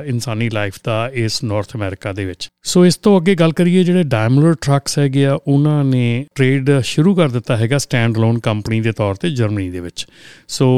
ਇਨਸਾਨੀ 0.06 0.48
ਲਾਈਫ 0.50 0.78
ਦਾ 0.84 1.10
ਇਸ 1.14 1.42
ਨਾਰਥ 1.44 1.76
ਅਮਰੀਕਾ 1.76 2.12
ਦੇ 2.12 2.24
ਵਿੱਚ। 2.24 2.48
ਸੋ 2.64 2.84
ਇਸ 2.86 2.96
ਤੋਂ 2.96 3.16
ਅੱਗੇ 3.20 3.34
ਗੱਲ 3.34 3.52
ਕਰੀਏ, 3.52 3.82
ਜਿਹੜੇ 3.84 4.02
ਡਾਇਮਲਰ 4.02 4.54
ਟਰੱਕਸ 4.60 4.98
ਹੈਗੇ 4.98 5.24
ਆ, 5.26 5.38
ਉਹਨਾਂ 5.46 5.84
ਨੇ 5.84 6.24
ਟ੍ਰੇਡ 6.34 6.70
ਸ਼ੁਰੂ 6.84 7.14
ਕਰ 7.14 7.28
ਦਿੱਤਾ 7.28 7.56
ਹੈਗਾ 7.56 7.78
ਸਟੈਂਡ 7.78 8.18
ਅਲੋਨ 8.18 8.38
ਕੰਪਨੀ 8.38 8.80
ਦੇ 8.80 8.92
ਤੌਰ 8.92 9.14
ਤੇ 9.14 9.30
ਜਰਮਨੀ 9.30 9.68
ਦੇ 9.70 9.80
ਵਿੱਚ। 9.80 10.06
ਸੋ 10.48 10.68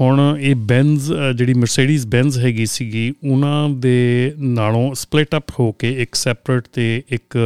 ਹੁਣ 0.00 0.20
ਇਹ 0.40 0.54
ਬੈਂਜ਼ 0.56 1.12
ਜਿਹੜੀ 1.36 1.54
ਮਰਸੀਡੀਜ਼ 1.54 2.06
ਬੈਂਜ਼ 2.06 2.38
ਹੈਗੀ 2.38 2.66
ਸੀਗੀ, 2.66 3.12
ਉਹਨਾਂ 3.24 3.68
ਦੇ 3.68 4.32
ਨਾਲੋਂ 4.38 4.94
ਸਪਲਿਟ 4.94 5.36
ਅਪ 5.36 5.50
ਹੋ 5.60 5.70
ਕੇ 5.72 5.92
ਇੱਕ 6.02 6.14
ਸੈਪਰੇਟ 6.14 6.64
ਤੇ 6.72 7.02
ਇੱਕ 7.08 7.38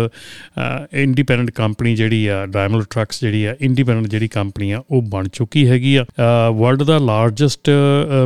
ਇੰਡੀਪੈਂਡੈਂਟ 0.94 1.50
ਕੰਪਨੀ 1.50 1.94
ਜਿਹੜੀ 1.94 2.26
ਆ 2.26 2.43
ਡਾਇਮਲਰ 2.46 2.84
ਟਰੱਕਸ 2.90 3.20
ਜਿਹੜੀ 3.20 3.44
ਆ 3.44 3.54
ਇੰਡੀਪੈਂਡੈਂਟ 3.60 4.06
ਜਿਹੜੀ 4.06 4.28
ਕੰਪਨੀ 4.28 4.70
ਆ, 4.70 4.82
ਉਹ 4.90 5.02
ਬਣ 5.02 5.28
ਚੁੱਕੀ 5.28 5.66
ਹੈਗੀ 5.68 5.94
ਆ। 5.96 6.04
ਵਰਲਡ 6.50 6.82
ਦਾ 6.82 6.98
ਲਾਰਜੈਸਟ 6.98 7.70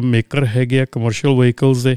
ਮੇਕਰ 0.05 0.47
ਹੈਗੇ 0.47 0.81
ਆ 0.81 0.87
ਕਮਰਸ਼ੀਅਲ 0.93 1.35
ਵਹੀਕਲਸ 1.35 1.83
ਦੇ। 1.85 1.97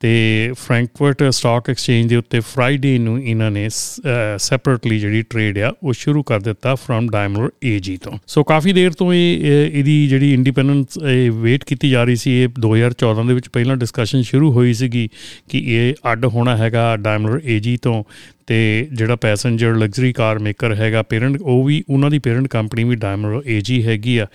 ਤੇ 0.00 0.52
ਫ੍ਰੈਂਕਫਰਟ 0.58 1.22
ਸਟਾਕ 1.30 1.68
ਐਕਸਚੇਂਜ 1.70 2.08
ਦੇ 2.08 2.16
ਉੱਤੇ 2.16 2.40
ਫਰਾਈਡੇ 2.40 2.96
ਨੂੰ 2.98 3.22
ਇਹਨਾਂ 3.22 3.50
ਨੇ 3.50 3.68
ਸੈਪਰੇਟਲੀ 3.68 4.98
ਜਿਹੜੀ 5.00 5.22
ਟ੍ਰੇਡ 5.22 5.58
ਆ, 5.58 5.72
ਉਹ 5.82 5.92
ਸ਼ੁਰੂ 5.92 6.22
ਕਰ 6.22 6.40
ਦਿੱਤਾ 6.40 6.74
ਫਰਮ 6.74 7.08
ਡਾਇਮਲਰ 7.10 7.50
ਏਜੀ 7.64 7.96
ਤੋਂ। 7.96 8.12
ਸੋ 8.26 8.42
ਕਾਫੀ 8.44 8.72
ਦੇਰ 8.72 8.90
ਤੋਂ 8.92 9.12
ਇਹ 9.14 9.70
ਇਹਦੀ 9.72 10.06
ਜਿਹੜੀ 10.08 10.32
ਇੰਡੀਪੈਂਡੈਂਸ 10.34 10.98
ਵੇਟ 11.34 11.64
ਕੀਤੀ 11.64 11.90
ਜਾ 11.90 12.04
ਰਹੀ 12.04 12.16
ਸੀ, 12.16 12.32
ਇਹ 12.42 12.48
2014 12.58 13.26
ਦੇ 13.28 13.34
ਵਿੱਚ 13.34 13.48
ਪਹਿਲਾਂ 13.48 13.76
ਡਿਸਕਸ਼ਨ 13.76 14.22
ਸ਼ੁਰੂ 14.22 14.52
ਹੋਈ 14.52 14.74
ਸੀਗੀ 14.74 15.08
ਕਿ 15.48 15.64
ਇਹ 15.68 15.94
ਅੱਡ 16.12 16.24
ਹੋਣਾ 16.26 16.56
ਹੈਗਾ 16.56 16.96
ਡਾਇਮਲਰ 16.96 17.40
ਏਜੀ 17.46 17.76
ਤੋਂ। 17.76 18.02
ਤੇ 18.46 18.88
ਜਿਹੜਾ 18.92 19.16
ਪੈਸੇਂਜਰ 19.16 19.74
ਲਗਜ਼ਰੀ 19.74 20.12
ਕਾਰ 20.12 20.38
ਮੇਕਰ 20.38 20.74
ਹੈਗਾ 20.74 21.02
ਪੇਰੈਂਟ 21.02 21.38
ਉਹ 21.42 21.64
ਵੀ 21.64 21.82
ਉਹਨਾਂ 21.88 22.10
ਦੀ 22.10 22.18
ਪੇਰੈਂਟ 22.18 22.48
ਕੰਪਨੀ 22.48 22.84
ਵੀ 22.84 22.96
ਡਾਇਮਲਰ 22.96 23.42
ਏਜੀ 23.46 23.86
ਹੈਗੀ 23.86 24.18
ਆ। 24.18 24.26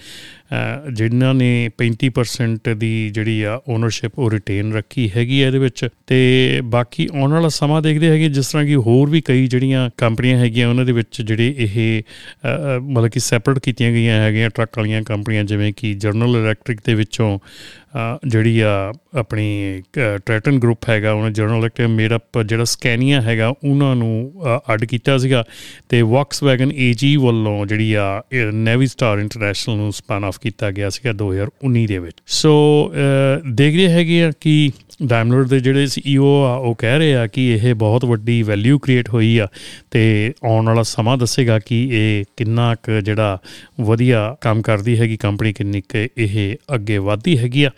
ਜਿਨ੍ਹਾਂ 0.94 1.34
ਨੇ 1.34 1.70
35% 1.80 2.74
ਦੀ 2.76 3.10
ਜਿਹੜੀ 3.10 3.42
ਆ 3.42 3.60
ਓਨਰਸ਼ਿਪ 3.68 4.20
ਉਹ 4.20 4.32
ਰਿਟੇਨ 4.32 4.74
ਰੱਖੀ 4.74 5.10
ਹੈਗੀ 5.16 5.42
ਹੈ 5.42 5.48
ਇਹਦੇ 5.48 5.60
ਵਿੱਚ। 5.60 5.88
ਤੇ 6.08 6.20
ਬਾਕੀ 6.64 7.08
ਆਉਣ 7.14 7.32
ਵਾਲਾ 7.32 7.50
ਸਮਾਂ 7.50 7.82
ਦੇਖਦੇ 7.82 8.10
ਹੈਗੇ 8.10 8.30
ਜਿਸ 8.30 8.48
ਤਰ੍ਹਾਂ 8.48 8.66
ਕਿ 8.66 8.76
ਹੋਰ 8.76 9.10
ਵੀ 9.10 9.22
ਕਈ 9.22 9.48
ਜਿਹੜੀਆਂ 9.48 9.90
ਕੰਪਨੀਆਂ 9.98 10.38
ਹੈਗੀਆਂ 10.38 10.68
ਉਹਨਾਂ 10.68 10.86
ਦੇ 10.86 10.92
ਵਿੱਚ 10.92 11.22
ਜਿਹੜੇ 11.22 11.56
ਇਹ 11.58 12.04
ਮਤਲਬ 12.82 13.08
ਕਿ 13.08 13.20
ਸੈਪਰੇਟ 13.20 13.60
ਕੀਤੀਆਂ 13.60 13.92
ਗਈਆਂ 13.92 14.22
ਹੈਗੀਆਂ 14.22 14.50
ਟਰੱਕ 14.50 14.78
ਵਾਲੀਆਂ 14.78 15.02
ਕੰਪਨੀਆਂ 15.02 15.44
ਜਿਵੇਂ 15.44 15.74
ਕਿ 15.78 15.94
ਜਰਨਲ 15.94 16.36
ਇਲੈਕਟ੍ਰਿਕ 16.36 16.80
ਦੇ 16.86 16.94
ਵਿੱਚੋਂ 16.94 17.40
ਜਿਹੜੀ 18.26 18.60
ਆ 18.60 18.92
ਆਪਣੀ 19.18 19.82
ਟ੍ਰੈਟਨ 19.94 20.60
ਗਰੁੱਪ 20.60 20.90
ਹੈਗਾ, 20.90 21.12
ਉਹਨਾਂ 21.12 21.30
ਜਰਨਲ 21.32 21.58
ਇਲੈਕਟ੍ਰਿਕ 21.58 21.88
ਮੇਡ 21.90 22.16
ਅਪ 22.16 22.42
ਜਿਹੜਾ 22.42 22.64
ਸਕੈਨੀਆ 22.64 23.22
ਹੈਗਾ, 23.22 23.48
ਉਹਨਾਂ 23.64 23.96
ਨੂੰ 23.96 24.44
ਅੱਡ 24.74 24.86
ਕੀਤਾ 24.86 25.18
ਸੀਗਾ 25.18 25.44
ਤੇ 25.90 26.02
ਵੌਕਸਵੈਗਨ 26.02 26.72
ਏਜੀ 26.78 27.16
ਵੱਲੋਂ 27.18 27.66
ਜਿਹੜੀ 27.66 27.94
ਆ 27.94 28.22
ਨੇਵੀ 28.54 28.88
ਸਟਾਰ 28.88 29.20
ਇੰਟਰਨੈਸ਼ਨਲ 29.20 29.76
ਨੂੰ 29.78 29.92
ਸਪਨ 29.94 30.24
ਆਫ 30.24 30.40
ਕੀਤਾ 30.40 30.72
ਗਿਆ 30.72 30.90
ਸੀਗਾ 30.90 31.14
2019 31.14 31.86
ਦੇ 31.88 31.98
ਵਿੱਚ। 32.00 32.22
ਸੋ 32.28 32.54
ਦੇਖਦੇ 33.48 33.90
ਹੈਗੇ 33.90 34.24
ਆ 34.24 34.32
ਕਿ 34.42 34.72
ਡਾਇਮਲਰ 35.06 35.44
ਦੇ 35.44 35.60
ਜਿਹੜੇ 35.60 35.88
ਸੀਈਓ 35.88 36.26
ਆ, 36.44 36.56
ਉਹ 36.56 36.76
ਕਹਿ 36.76 36.98
ਰਹੇ 36.98 37.16
ਆ 37.16 37.28
ਕਿ 37.28 37.48
ਇਹ 37.54 37.74
ਬਹੁਤ 37.76 38.06
ਵੱਡੀ 38.06 38.42
ਵੈਲਿਊ 38.44 38.80
ਕ੍ਰੀਏਟ 38.80 39.10
ਹੋਈ 39.10 39.38
ਆ 39.38 39.48
ਤੇ 39.92 40.34
ਆਉਣ 40.46 40.66
ਵਾਲਾ 40.66 40.84
ਸਮਾਂ 40.84 41.18
ਦੱਸੇਗਾ 41.18 41.60
ਕਿ 41.60 41.78
ਇਹ 41.92 42.26
ਕਿੰਨਾ 42.38 42.74
ਕੁ 42.76 43.00
ਜਿਹੜਾ 43.02 43.38
ਵਧੀਆ 43.82 44.36
ਕੰਮ 44.42 44.62
ਕਰਦੀ 44.62 45.00
ਹੈਗੀ 45.00 45.18
ਕੰਪਨੀ 45.18 45.54
ਕਿੰਨੀ 45.54 45.82
ਕੁ 45.82 46.08
ਇਹ 46.18 46.56
ਅੱਗੇ 46.76 46.98
ਵਧਦੀ 46.98 47.38
ਹੈਗੀ 47.38 47.64
ਆ। 47.64 47.72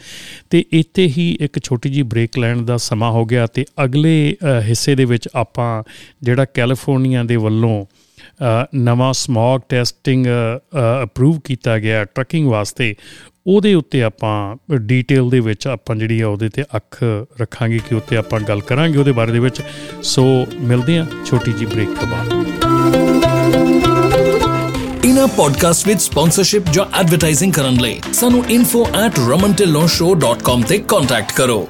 ਤੇ 0.50 0.64
ਇੱਥੇ 0.72 1.08
ਹੀ 1.18 1.38
ਇੱਕ 1.42 1.60
ਛੋਟੀ 1.64 1.90
ਜੀ 1.90 2.02
ਬ੍ਰੇਕ 2.02 2.38
ਲੈਣ 2.40 2.62
ਦਾ 2.62 2.78
ਸਮਾਂ 2.78 3.12
ਹੋ 3.12 3.26
ਗਿਆ 3.26 3.48
ਤੇ 3.48 3.66
ਅਗਲੇ 3.84 4.36
ਹਿੱਸੇ 4.62 4.96
ਦੇ 4.96 5.06
ਵਿੱਚ 5.06 5.30
ਆਪਾਂ 5.36 5.84
ਜਿਹੜਾ 6.24 6.46
ਕੈਲੀਫੋਰਨੀਆ 6.46 7.24
ਦੇ 7.24 7.36
ਵੱਲੋਂ 7.36 7.86
ਨਵਾਂ 8.76 9.14
ਸਮੌਗ 9.14 9.62
ਟੈਸਟਿੰਗ 9.70 10.26
ਅਪਰੂਵ 11.04 11.40
ਕੀਤਾ 11.44 11.78
ਗਿਆ 11.80 12.04
ਟਰੱਕਿੰਗ 12.06 12.48
ਵਾਸਤੇ 12.48 12.96
ਉਹਦੇ 13.48 13.74
ਉੱਤੇ 13.74 14.04
ਆਪਾਂ 14.04 14.56
ਡੀਟੇਲ 14.76 15.30
ਦੇ 15.30 15.40
ਵਿੱਚ 15.40 15.68
ਆਪਾਂ 15.68 15.96
ਜਿਹੜੀ 15.96 16.22
ਆ 16.22 16.28
ਉਹਦੇ 16.28 16.50
ਤੇ 16.50 16.64
ਅੱਖ 16.76 17.04
ਰੱਖਾਂਗੇ 17.42 17.78
ਕਿ 17.78 17.96
ਉੱਤੇ 17.96 18.18
ਆਪਾਂ 18.18 18.40
ਗੱਲ 18.40 18.62
ਕਰਾਂਗੇ 18.62 18.98
ਉਹਦੇ 18.98 19.12
ਬਾਰੇ 19.12 19.32
ਦੇ 19.32 19.40
ਵਿੱਚ। 19.40 19.62
ਸੋ 20.04 20.46
ਮਿਲਦੇ 20.60 20.98
ਆ 20.98 21.06
ਛੋਟੀ 21.26 21.54
ਜੀ 21.54 21.66
ਬ੍ਰੇਕ 21.66 21.88
ਤੋਂ 21.88 22.08
ਬਾਅਦ। 22.08 22.46
ਇਨਾ 25.06 25.26
ਪੋਡਕਾਸਟ 25.26 25.88
ਵਿੱਚ 25.88 26.02
ਸਪਾਂਸਰਸ਼ਿਪ 26.02 26.64
ਜਾਂ 26.72 27.00
ਐਡਵਰਟਾਈਜ਼ਿੰਗ 27.00 27.54
ਕਰਨ 27.54 27.74
ਲਈ 27.74 28.02
ਸਾਨੂੰ 28.14 28.44
info@ramantillonshow.com 28.44 30.68
ਤੇ 30.68 30.78
ਕੰਟੈਕਟ 30.78 31.32
ਕਰੋ। 31.32 31.70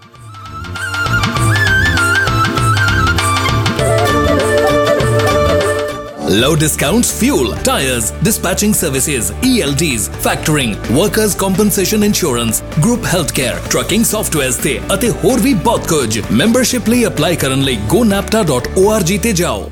Low 6.31 6.55
discounts, 6.55 7.11
fuel, 7.11 7.57
tires, 7.57 8.11
dispatching 8.21 8.73
services, 8.73 9.31
ELDs, 9.43 10.07
factoring, 10.21 10.75
workers' 10.89 11.35
compensation 11.35 12.03
insurance, 12.03 12.61
group 12.77 13.01
healthcare, 13.03 13.57
trucking 13.69 14.05
softwares 14.05 14.61
ਤੇ 14.63 14.79
ਅਤੇ 14.93 15.09
ਹੋਰ 15.23 15.41
ਵੀ 15.41 15.53
ਬਹੁਤ 15.65 15.87
ਕੁਝ 15.87 16.19
ਮੈਂਬਰਸ਼ਿਪ 16.31 16.89
ਲਈ 16.89 17.05
ਅਪਲਾਈ 17.07 17.35
ਕਰਨ 17.35 17.63
ਲਈ 17.63 17.77
gonapta.org 17.93 19.17
ਤੇ 19.23 19.33
ਜਾਓ 19.33 19.69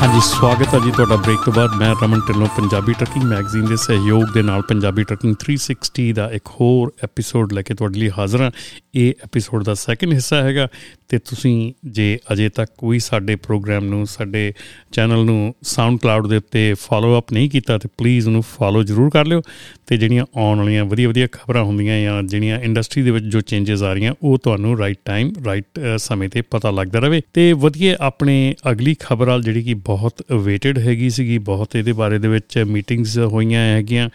ਹਾਂਜੀ 0.00 0.20
ਸਵਾਗਤ 0.20 0.74
ਹੈ 0.74 0.78
ਜੀ 0.80 0.90
ਤੁਹਾਡਾ 0.90 1.16
ਬ੍ਰੇਕ 1.16 1.44
ਤੋਂ 1.44 1.52
ਬਾਅਦ 1.52 1.74
ਮੈਂ 1.74 1.94
ਰਮਨ 2.02 2.20
ਢਿੱਲੋਂ 2.28 2.46
ਪੰਜਾਬੀ 2.56 2.92
ਟਰਕਿੰਗ 2.98 3.24
ਮੈਗਜ਼ੀਨ 3.24 3.64
ਦੇ 3.66 3.76
ਸਹਿਯੋਗ 3.76 4.32
ਦੇ 4.34 4.42
ਨਾਲ 4.42 4.62
ਪੰਜਾਬੀ 4.68 5.04
ਟਰਕਿੰਗ 5.04 5.34
360 5.44 6.10
ਦਾ 6.16 6.28
ਇੱਕ 6.38 6.48
ਹੋਰ 6.60 6.90
ਐਪੀਸੋਡ 7.04 7.52
ਲੈ 7.52 7.62
ਕੇ 7.62 7.74
ਤੁਹਾਡੇ 7.74 8.00
ਲਈ 8.00 8.10
ਹਾਜ਼ਰ 8.18 8.42
ਹਾਂ 8.42 8.50
ਇਹ 8.94 9.24
ਐਪੀਸੋਡ 9.24 9.64
ਦਾ 9.64 9.74
ਸੈਕੰਡ 9.80 10.12
ਹਿੱਸਾ 10.12 10.42
ਹੈਗਾ 10.42 10.66
ਤੇ 11.08 11.18
ਤੁਸੀਂ 11.18 11.72
ਜੇ 11.86 12.18
ਅਜੇ 12.32 12.48
ਤੱਕ 12.48 12.70
ਕੋਈ 12.78 12.98
ਸਾਡੇ 12.98 13.36
ਪ੍ਰੋਗਰਾਮ 13.36 13.84
ਨੂੰ, 13.84 14.06
ਸਾਡੇ 14.06 14.52
ਚੈਨਲ 14.92 15.24
ਨੂੰ 15.24 15.54
ਸਾਊਂਡ 15.62 15.98
ਕਲਾਉਡ 16.02 16.26
ਦੇ 16.26 16.36
ਉੱਤੇ 16.36 16.72
ਫਾਲੋ 16.80 17.18
ਅਪ 17.18 17.32
ਨਹੀਂ 17.32 17.50
ਕੀਤਾ, 17.50 17.78
ਤੇ 17.78 17.88
ਪਲੀਜ਼ 17.98 18.26
ਉਹਨੂੰ 18.26 18.42
ਫਾਲੋ 18.48 18.82
ਜ਼ਰੂਰ 18.82 19.10
ਕਰ 19.10 19.26
ਲਿਓ। 19.26 19.42
ਤੇ 19.86 19.96
ਜਿਹੜੀਆਂ 19.96 20.24
ਆਉਣ 20.36 20.58
ਵਾਲੀਆਂ 20.58 20.84
ਵਧੀਆ 20.84 21.08
ਵਧੀਆ 21.08 21.26
ਖਬਰਾਂ 21.32 21.62
ਹੁੰਦੀਆਂ 21.64 22.00
ਜਾਂ 22.00 22.22
ਜਿਹੜੀਆਂ 22.22 22.58
ਇੰਡਸਟਰੀ 22.60 23.02
ਦੇ 23.02 23.10
ਵਿੱਚ 23.10 23.26
ਜੋ 23.26 23.40
ਚੇਂਜਸ 23.40 23.82
ਆ 23.82 23.92
ਰਹੀਆਂ, 23.92 24.14
ਉਹ 24.22 24.38
ਤੁਹਾਨੂੰ 24.38 24.76
ਰਾਈਟ 24.78 24.98
ਟਾਈਮ 25.04 25.32
ਰਾਈਟ 25.46 25.80
ਸਮੇਂ 25.98 26.28
ਤੇ 26.28 26.42
ਪਤਾ 26.50 26.70
ਲੱਗਦਾ 26.70 26.98
ਰਹੇ 26.98 27.20
ਤੇ 27.34 27.52
ਵਧੀਆ 27.52 27.96
ਆਪਣੇ 28.00 28.54
ਅਗਲੀ 28.70 28.94
ਖਬਰ 29.00 29.26
ਵਾਲ, 29.26 29.42
ਜਿਹੜੀ 29.42 29.62
ਕਿ 29.62 29.74
ਬਹੁਤ 29.86 30.22
ਵੇਟਡ 30.44 30.78
ਹੈਗੀ 30.78 31.10
ਸੀਗੀ, 31.10 31.38
ਬਹੁਤ 31.40 31.76
ਇਹਦੇ 31.76 31.92
ਬਾਰੇ 31.92 32.18
ਦੇ 32.18 32.28
ਵਿੱਚ 32.28 32.58
ਮੀਟਿੰਗਸ 32.66 33.18
ਹੋਈਆਂ 33.18 33.60
ਹੈਗੀਆਂ। 33.66 34.08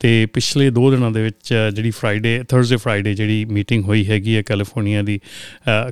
ਤੇ 0.00 0.26
ਪਿਛਲੇ 0.34 0.70
2 0.70 0.90
ਦਿਨਾਂ 0.90 1.10
ਦੇ 1.10 1.22
ਵਿੱਚ 1.22 1.52
ਜਿਹੜੀ 1.74 1.90
ਫਰਾਈਡੇ 1.90 2.38
ਥਰਸਡੇ 2.48 2.76
ਫਰਾਈਡੇ 2.76 3.14
ਜਿਹੜੀ 3.14 3.44
ਮੀਟਿੰਗ 3.50 3.84
ਹੋਈ 3.84 4.04
ਹੈਗੀ 4.08 4.36
ਹੈ 4.36 4.42
ਕੈਲੀਫੋਰਨੀਆ 4.42 5.02
ਦੀ 5.02 5.18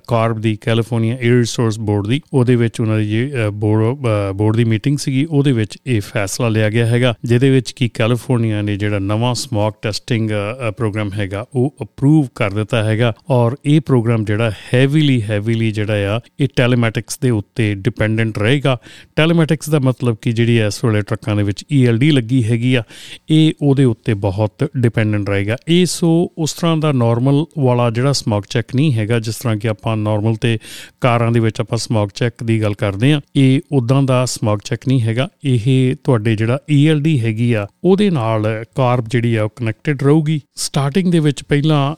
ਕਾਰਬ 0.06 0.40
ਦੀ 0.44 0.56
ਕੈਲੀਫੋਰਨੀਆ 0.60 1.14
에ਅਰ 1.16 1.38
ਰਿਸੋਰਸ 1.38 1.78
ਬੋਰਡ 1.80 2.06
ਦੀ, 2.06 2.20
ਉਹਦੇ 2.32 2.56
ਵਿੱਚ 2.56 2.80
ਉਹਨਾਂ 2.80 2.98
ਦੀ 2.98 3.30
ਬੋਰਡ 3.54 4.06
ਬੋਰਡ 4.36 4.56
ਦੀ 4.56 4.64
ਮੀਟਿੰਗ 4.66 4.98
ਸੀਗੀ, 4.98 5.24
ਉਹਦੇ 5.24 5.52
ਵਿੱਚ 5.52 5.76
ਇਹ 5.86 6.00
ਫੈਸਲਾ 6.02 6.48
ਲਿਆ 6.48 6.70
ਗਿਆ 6.70 6.86
ਹੈਗਾ, 6.86 7.14
ਜਿਹਦੇ 7.24 7.50
ਵਿੱਚ 7.50 7.72
ਕੀ 7.72 7.88
ਕੈਲੀਫੋਰਨੀਆ 7.94 8.62
ਨੇ 8.62 8.76
ਜਿਹੜਾ 8.76 8.98
ਨਵਾਂ 9.00 9.34
ਸਮੌਗ 9.34 9.72
ਟੈਸਟਿੰਗ 9.82 10.30
ਪ੍ਰੋਗਰਾਮ 10.76 11.12
ਹੈਗਾ, 11.12 11.44
ਉਹ 11.54 11.74
ਅਪਰੂਵ 11.82 12.26
ਕਰ 12.34 12.50
ਦਿੱਤਾ 12.52 12.82
ਹੈਗਾ 12.84 13.12
ਔਰ 13.30 13.56
ਇਹ 13.64 13.80
ਪ੍ਰੋਗਰਾਮ 13.80 14.24
ਜਿਹੜਾ 14.24 14.50
ਹੈਵੀਲੀ 14.74 15.20
ਹੈਵੀਲੀ 15.22 15.70
ਜਿਹੜਾ 15.70 16.14
ਆ, 16.14 16.20
ਇਹ 16.40 16.48
ਟੈਲੀਮੈਟਿਕਸ 16.56 17.18
ਦੇ 17.18 17.30
ਉੱਤੇ 17.30 17.74
ਡਿਪੈਂਡੈਂਟ 17.76 18.38
ਰਹੇਗਾ। 18.38 18.76
ਟੈਲੀਮੈਟਿਕਸ 19.16 19.68
ਦਾ 19.70 19.78
ਮਤਲਬ 19.80 20.16
ਕਿ 20.22 20.32
ਜਿਹੜੀ 20.32 20.58
ਇਸ 20.60 20.84
ਵੇਲੇ 20.84 21.00
ਟਰੱਕਾਂ 21.02 21.36
ਦੇ 21.36 21.42
ਵਿੱਚ 21.42 21.64
ELD 21.74 22.10
ਲੱਗੀ 22.12 22.42
ਹੈਗੀ 22.44 22.74
ਆ, 22.74 22.82
ਇਹ 23.30 23.52
ਉਹਦੇ 23.62 23.84
ਉੱਤੇ 23.84 24.14
ਬਹੁਤ 24.20 24.68
ਡਿਪੈਂਡੈਂਟ 24.76 25.30
ਰਹੇਗਾ। 25.30 25.56
ਇਹ 25.68 25.84
ਸੋ 25.86 26.10
ਉਸ 26.38 26.52
ਤਰ੍ਹਾਂ 26.52 26.76
ਦਾ 26.76 26.92
ਨਾਰਮਲ 26.94 27.44
ਵਾਲਾ 27.58 27.90
ਜਿਹੜਾ 27.90 28.12
ਸਮੌਗ 28.12 28.42
ਚੈੱਕ 28.50 28.74
ਨਹੀਂ 28.74 28.92
ਹੈਗਾ, 28.94 29.18
ਜਿਸ 29.18 29.36
ਤਰ੍ਹਾਂ 29.36 29.56
ਕਿ 29.56 29.68
ਆਪਾਂ 29.68 29.96
ਨਾਰਮਲ 29.96 30.33
ਤੇ 30.40 30.58
ਕਾਰਾਂ 31.00 31.30
ਦੇ 31.32 31.40
ਵਿੱਚ 31.40 31.60
ਆਪਾਂ 31.60 31.78
ਸਮੌਗ 31.78 32.08
ਚੈੱਕ 32.14 32.42
ਦੀ 32.44 32.60
ਗੱਲ 32.62 32.74
ਕਰਦੇ 32.74 33.12
ਆ 33.12 33.20
ਇਹ 33.36 33.60
ਉਦਾਂ 33.72 34.02
ਦਾ 34.02 34.24
ਸਮੌਗ 34.26 34.58
ਚੈੱਕ 34.64 34.88
ਨਹੀਂ 34.88 35.00
ਹੈਗਾ। 35.02 35.28
ਇਹ 35.44 35.94
ਤੁਹਾਡੇ 36.04 36.36
ਜਿਹੜਾ 36.36 36.58
ELD 36.74 37.18
ਹੈਗੀ 37.20 37.52
ਆ, 37.52 37.66
ਉਹਦੇ 37.84 38.10
ਨਾਲ 38.10 38.46
ਕਾਰ 38.76 39.02
ਜਿਹੜੀ 39.02 39.34
ਆ 39.34 39.44
ਉਹ 39.44 39.50
ਕਨੈਕਟਡ 39.56 40.02
ਰਹੂਗੀ। 40.02 40.40
ਸਟਾਰਟਿੰਗ 40.56 41.12
ਦੇ 41.12 41.18
ਵਿੱਚ 41.20 41.42
ਪਹਿਲਾਂ 41.42 41.94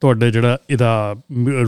ਤੁਹਾਡੇ 0.00 0.30
ਜਿਹੜਾ 0.30 0.58
ਇਹਦਾ 0.70 1.14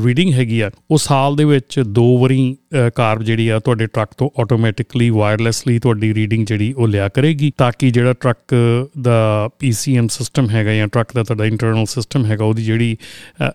ਰੀਡਿੰਗ 0.05 0.33
ਹੈਗੀ 0.33 0.61
ਆ, 0.61 0.71
ਉਹ 0.91 0.99
ਸਾਲ 0.99 1.37
ਦੇ 1.37 1.45
ਵਿੱਚ 1.45 1.79
ਦੋ 1.81 2.19
ਵਾਰੀ 2.19 2.57
ਕਾਰ 2.95 3.23
ਜਿਹੜੀ 3.23 3.49
ਆ 3.49 3.59
ਤੁਹਾਡੇ 3.59 3.87
ਟਰੱਕ 3.87 4.13
ਤੋਂ 4.19 4.29
ਆਟੋਮੈਟਿਕਲੀ 4.41 5.09
ਵਾਇਰਲੈਸਲੀ 5.11 5.79
ਤੁਹਾਡੀ 5.79 6.13
ਰੀਡਿੰਗ 6.15 6.47
ਜਿਹੜੀ 6.47 6.73
ਉਹ 6.73 6.89
ਲਿਆ 6.89 7.09
ਕਰੇਗੀ 7.09 7.53
ਤਾਂ 7.59 7.71
ਕਿ 7.79 7.91
ਜਿਹੜਾ 7.91 8.13
ਟਰੱਕ 8.13 8.55
ਦਾ 9.01 9.49
PCM 9.65 10.07
ਸਿਸਟਮ 10.11 10.51
ਹੈਗਾ 10.51 10.75
ਜਾਂ 10.75 10.89
ਟਰੱਕ 10.89 11.13
ਦਾ 11.15 11.23
ਤੁਹਾਡਾ 11.23 11.45
ਇੰਟਰਨਲ 11.45 11.87
ਸਿਸਟਮ 11.87 12.25
ਹੈਗਾ, 12.25 12.45
ਉਹਦੀ 12.45 12.65
ਜਿਹੜੀ 12.65 12.97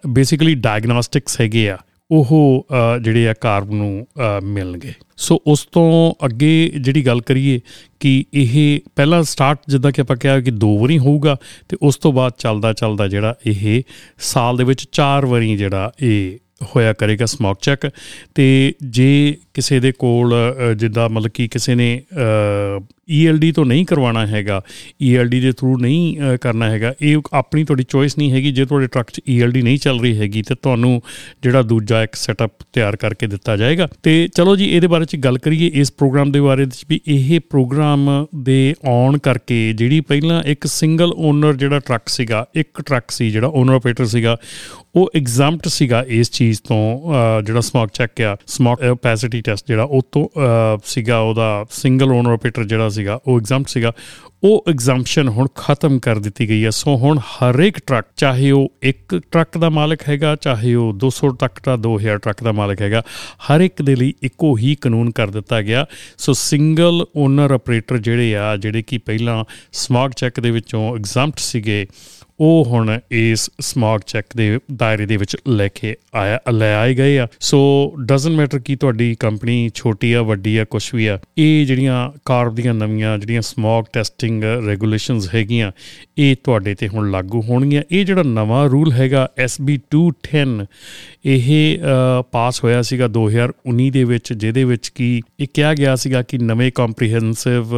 ਬੇਸਿਕਲੀ 0.07 0.55
ਡਾਇਗਨੋਸਟਿਕਸ 0.55 1.41
ਹੈਗੇ 1.41 1.69
ਆ 1.69 1.77
ਉਹ 2.11 2.65
ਅ, 2.71 2.97
ਜਿਹੜੇ 2.99 3.29
ਆ 3.29 3.33
ਕਾਰਬ 3.33 3.71
ਨੂੰ 3.71 4.07
ਅ, 4.17 4.41
ਮਿਲਣਗੇ। 4.43 4.93
ਸੋ 5.17 5.41
ਉਸ 5.47 5.67
ਤੋਂ 5.71 6.13
ਅੱਗੇ 6.25 6.71
ਜਿਹੜੀ 6.81 7.05
ਗੱਲ 7.05 7.21
ਕਰੀਏ 7.21 7.59
ਕਿ 7.99 8.25
ਇਹ 8.33 8.79
ਪਹਿਲਾਂ 8.95 9.23
ਸਟਾਰਟ 9.23 9.59
ਜਿੱਦਾਂ 9.67 9.91
ਕਿ 9.91 10.01
ਆਪਾਂ 10.01 10.15
ਕਿਹਾ 10.17 10.39
ਕਿ 10.39 10.51
ਦੋ 10.51 10.79
ਵਾਰੀ 10.79 10.97
ਹੋਊਗਾ 10.97 11.37
ਤੇ 11.69 11.77
ਉਸ 11.81 11.97
ਤੋਂ 11.97 12.13
ਬਾਅਦ 12.13 12.33
ਚੱਲਦਾ 12.37 12.73
ਚੱਲਦਾ 12.73 13.07
ਜਿਹੜਾ 13.07 13.35
ਇਹ 13.47 13.83
ਸਾਲ 14.17 14.57
ਦੇ 14.57 14.63
ਵਿੱਚ 14.63 14.85
ਚਾਰ 14.91 15.25
ਵਾਰੀ 15.25 15.57
ਜਿਹੜਾ 15.57 15.91
ਇਹ 16.01 16.37
ਹੋਇਆ 16.61 16.93
ਕਰੇਗਾ 16.93 17.25
ਸਮੋਕ 17.25 17.57
ਚੈੱਕ 17.61 17.89
ਤੇ 18.35 18.73
ਜੇ 18.83 19.35
ਕਿਸੇ 19.53 19.79
ਦੇ 19.79 19.91
ਕੋਲ 19.91 20.33
ਅ, 20.33 20.73
ਜਿੱਦਾਂ 20.73 21.09
ਮਤਲਬ 21.09 21.31
ਕਿ 21.33 21.47
ਕਿਸੇ 21.47 21.75
ਨੇ 21.75 22.01
ਈਐਲਡੀ 23.11 23.51
ਤੋਂ 23.51 23.65
ਨਹੀਂ 23.65 23.85
ਕਰਵਾਉਣਾ 23.85 24.25
ਹੈਗਾ 24.27 24.61
ਈਐਲਡੀ 25.01 25.39
ਦੇ 25.39 25.51
ਥਰੂ 25.51 25.77
ਨਹੀਂ 25.77 26.17
ਅ, 26.21 26.37
ਕਰਨਾ 26.37 26.69
ਹੈਗਾ 26.69 26.93
ਇਹ 27.01 27.17
ਆਪਣੀ 27.33 27.63
ਤੁਹਾਡੀ 27.63 27.83
ਚੋਇਸ 27.83 28.17
ਨਹੀਂ 28.17 28.31
ਹੈਗੀ 28.31 28.51
ਜੇ 28.51 28.65
ਤੁਹਾਡੇ 28.65 28.87
ਟਰੱਕ 28.87 29.11
'ਚ 29.11 29.21
ਈਐਲਡੀ 29.29 29.61
ਨਹੀਂ 29.61 29.77
ਚੱਲ 29.77 29.99
ਰਹੀ 30.01 30.17
ਹੈਗੀ 30.17 30.41
ਤੇ 30.41 30.55
ਤੁਹਾਨੂੰ 30.55 31.01
ਜਿਹੜਾ 31.43 31.61
ਦੂਜਾ 31.61 32.01
ਇੱਕ 32.03 32.15
ਸੈਟਅਪ 32.15 32.51
ਤਿਆਰ 32.73 32.95
ਕਰਕੇ 32.95 33.27
ਦਿੱਤਾ 33.27 33.55
ਜਾਏਗਾ। 33.57 33.87
ਤੇ 34.03 34.27
ਚਲੋ 34.35 34.55
ਜੀ 34.55 34.65
ਇਹਦੇ 34.65 34.87
ਬਾਰੇ 34.87 35.05
'ਚ 35.05 35.15
ਗੱਲ 35.15 35.37
ਕਰੀਏ 35.37 35.71
ਇਸ 35.73 35.91
ਪ੍ਰੋਗਰਾਮ 35.91 36.31
ਦੇ 36.31 36.39
ਬਾਰੇ 36.39 36.65
'ਚ 36.65 36.85
ਵੀ 36.89 36.99
ਇਹ 37.07 37.39
ਪ੍ਰੋਗਰਾਮ 37.49 38.09
ਦੇ 38.43 38.73
ਆਉਣ 38.85 39.17
ਕਰਕੇ 39.17 39.73
ਜਿਹੜੀ 39.73 39.99
ਪਹਿਲਾਂ 40.01 40.43
ਇੱਕ 40.43 40.67
ਸਿੰਗਲ 40.67 41.13
ਓਨਰ 41.17 41.55
ਜਿਹੜਾ 41.55 41.79
ਟਰੱਕ 41.79 42.09
ਸੀਗਾ 42.09 42.45
ਇੱਕ 42.55 42.81
ਟਰੱਕ 42.81 43.11
ਸੀ 43.11 43.29
ਜਿਹੜਾ 43.31 43.47
ਓਨਰ 43.47 43.73
ਆਪਰੇਟਰ 43.73 44.05
ਸੀਗਾ 44.05 44.37
ਉਹ 44.97 45.09
ਐਗਜ਼ੈਂਪਟ 45.15 45.67
ਸੀਗਾ 45.67 46.03
ਇਸ 46.07 46.31
ਚੀਜ਼ 46.31 46.61
ਤੋਂ 46.61 46.77
ਅ, 47.13 47.41
ਜਿਹੜਾ 47.41 47.61
ਸਮੋਕ 47.61 47.89
ਚੈੱਕ 47.93 48.21
ਆ 48.21 48.35
ਸਮੋਕ 48.47 48.79
opacity 48.83 49.41
ਟੈਸਟ 49.45 49.67
ਜਿਹੜਾ 49.67 49.83
ਉਹ 49.83 50.01
ਤੋਂ 50.11 50.27
ਅ, 50.27 50.79
ਸੀਗਾ 50.85 51.19
ਉਹਦਾ 51.19 51.65
ਸਿੰਗਲ 51.71 52.11
ਓਨਰ 52.11 52.31
ਆਪਰੇਟਰ 52.31 52.63
ਜਿਹੜਾ 52.63 52.89
ਸੀਗਾ 52.89 53.19
ਉਹ 53.27 53.37
ਐਗਜ਼ੈਂਪਟ 53.39 53.69
ਸੀਗਾ। 53.69 53.91
ਉਹ 54.43 54.63
ਐਗਜ਼ੈਂਪਸ਼ਨ 54.69 55.27
ਹੁਣ 55.27 55.47
ਖਤਮ 55.55 55.99
ਕਰ 55.99 56.19
ਦਿੱਤੀ 56.19 56.49
ਗਈ 56.49 56.65
ਹੈ 56.65 56.69
ਸੋ 56.69 56.95
ਹੁਣ 56.97 57.19
ਹਰ 57.19 57.59
ਇੱਕ 57.59 57.79
ਟਰੱਕ 57.87 58.05
ਚਾਹੇ 58.17 58.51
ਉਹ 58.51 58.67
ਇੱਕ 58.83 59.15
ਟਰੱਕ 59.31 59.57
ਦਾ 59.57 59.69
ਮਾਲਕ 59.69 60.09
ਹੈਗਾ 60.09 60.35
ਚਾਹੇ 60.35 60.73
ਉਹ 60.75 60.93
200 61.05 61.31
ਤੱਕ 61.39 61.59
ਦਾ 61.65 61.77
2000 61.87 62.17
ਟਰੱਕ 62.17 62.43
ਦਾ 62.43 62.51
ਮਾਲਕ 62.51 62.81
ਹੈਗਾ 62.81 63.01
ਹਰ 63.49 63.61
ਇੱਕ 63.61 63.81
ਦੇ 63.81 63.95
ਲਈ 63.95 64.13
ਇੱਕੋ 64.23 64.57
ਹੀ 64.57 64.75
ਕਾਨੂੰਨ 64.75 65.11
ਕਰ 65.11 65.27
ਦਿੱਤਾ 65.27 65.61
ਗਿਆ। 65.61 65.85
ਸੋ 66.17 66.33
ਸਿੰਗਲ 66.33 67.05
ਓਨਰ 67.15 67.51
ਆਪਰੇਟਰ 67.51 67.97
ਜਿਹੜੇ 67.97 68.35
ਆ 68.37 68.55
ਜਿਹੜੇ 68.57 68.81
ਕਿ 68.81 68.97
ਪਹਿਲਾਂ 68.97 69.43
ਸਮੋਕ 69.71 70.11
ਚੈੱਕ 70.11 70.39
ਦੇ 70.39 70.51
ਵਿੱਚੋਂ 70.51 70.95
ਐਗਜ਼ੈਂਪਟ 70.95 71.39
ਸੀਗੇ 71.39 71.85
ਉਹ 72.39 72.65
ਹੁਣ 72.65 72.99
ਇਸ 73.11 73.49
ਸਮੋਕ 73.59 74.01
ਚੈੱਕ 74.07 74.35
ਦੇ 74.37 74.59
ਦਾਇਰੇ 74.75 75.05
ਦੇ 75.05 75.17
ਵਿੱਚ 75.17 75.35
ਲੈ 75.49 75.67
ਕੇ 75.67 75.95
ਆਇਆ, 76.15 76.39
ਲੈ 76.51 76.73
ਆਏ 76.75 76.93
ਗਏ 76.95 77.17
ਆ। 77.19 77.27
ਸੋ 77.39 77.59
ਡਸਨਟ 78.05 78.35
ਮੈਟਰ 78.37 78.59
ਕਿ 78.59 78.75
ਤੁਹਾਡੀ 78.75 79.15
ਕੰਪਨੀ 79.19 79.69
ਛੋਟੀ 79.75 80.11
ਆ, 80.13 80.21
ਵੱਡੀ 80.21 80.55
ਆ 80.57 80.65
ਕੁਝ 80.65 80.83
ਵੀ 80.95 81.07
ਆ, 81.07 81.17
ਇਹ 81.37 81.65
ਜਿਹੜੀਆਂ 81.65 82.11
ਕਾਰਬ 82.25 82.55
ਦੀਆਂ 82.55 82.73
ਨਵੀਆਂ 82.73 83.17
ਜਿਹੜੀਆਂ 83.17 83.41
ਸਮੋਕ 83.41 83.87
ਟੈਸਟਿੰਗ 83.93 84.43
ਰੈਗੂਲੇਸ਼ਨਸ 84.67 85.33
ਹੈਗੀਆਂ, 85.35 85.71
ਇਹ 86.17 86.35
ਤੁਹਾਡੇ 86.43 86.75
ਤੇ 86.75 86.87
ਹੁਣ 86.87 87.09
ਲਾਗੂ 87.11 87.41
ਹੋਣਗੀਆਂ। 87.41 87.83
ਇਹ 87.91 88.05
ਜਿਹੜਾ 88.05 88.23
ਨਵਾਂ 88.23 88.67
ਰੂਲ 88.69 88.91
ਹੈਗਾ 88.91 89.27
SB 89.45 89.77
210 89.91 90.65
ਇਹ 91.25 91.79
ਪਾਸ 92.31 92.63
ਹੋਇਆ 92.63 92.81
ਸੀਗਾ 92.81 93.07
2019 93.07 93.89
ਦੇ 93.91 94.03
ਵਿੱਚ, 94.03 94.33
ਜਿਹਦੇ 94.33 94.63
ਵਿੱਚ 94.63 94.89
ਕੀ 94.89 95.21
ਇਹ 95.39 95.47
ਕਿਹਾ 95.53 95.73
ਗਿਆ 95.73 95.95
ਸੀਗਾ 95.95 96.21
ਕਿ 96.21 96.37
ਨਵੇਂ 96.37 96.71
ਕੰਪਰੀਹੈਂਸਿਵ 96.75 97.75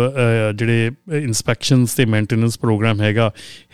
ਜਿਹੜੇ 0.56 0.92
ਇਨਸਪੈਕਸ਼ਨਸ 1.14 1.94
ਤੇ 1.94 2.06
ਮੇਨਟੇਨੈਂਸ 2.06 2.60
ਪ੍ਰੋਗਰਾਮ 2.60 3.02
ਹੈਗਾ 3.02 3.32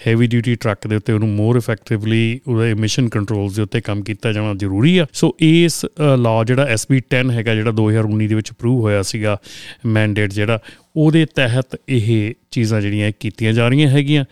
ਹੈਵੀ 0.08 0.28
ਡਿਊਟੀ 0.28 0.56
ਟਰੱਕ 0.76 0.88
ਦੇ 0.88 0.96
ਉੱਤੇ 0.96 1.14
ਉਹਨੂੰ 1.14 1.30
ਮੋਰ 1.30 1.56
ਇਫੈਕਟਿਵਲੀ 1.58 2.40
ਉਹਦੇ 2.48 2.72
ਐਮਿਸ਼ਨ 2.72 3.10
ਕੰਟਰੋਲਸ 3.10 3.56
ਦੇ 3.56 3.62
ਉੱਤੇ 3.62 3.82
ਕੰਮ 3.82 4.02
ਕੀਤਾ 4.02 4.32
ਜਾਣਾ 4.32 4.54
ਜ਼ਰੂਰੀ 4.54 4.98
ਆ। 4.98 5.06
ਸੋ 5.14 5.36
ਇਸ 5.40 5.86
ਲਾਅ 6.18 6.44
ਜਿਹੜਾ 6.44 6.68
SB 6.74 7.00
10 7.16 7.32
ਹੈਗਾ 7.32 7.56
ਜਿਹੜਾ 7.56 7.72
2019 7.72 8.28
ਦੇ 8.28 8.36
ਵਿੱਚ 8.36 8.52
ਅਪਰੂਵ 8.52 8.82
ਹੋਇਆ 8.82 9.02
ਸੀਗਾ 9.02 9.38
ਮੈਂਡੇਟ 9.86 10.34
ਜਿਹੜਾ 10.34 10.60
ਉਹਦੇ 10.96 11.26
ਤਹਿਤ 11.26 11.78
ਇਹ 11.90 12.34
ਚੀਜ਼ਾਂ 12.52 12.82
ਜਿਹੜੀਆਂ 12.82 13.08
ਇਹ 13.08 13.14
ਕੀਤੀਆਂ 13.20 13.54
ਜਾ 13.54 13.68
ਰਹੀਆਂ 13.68 13.90
ਹੈਗੀਆਂ। 13.90 14.26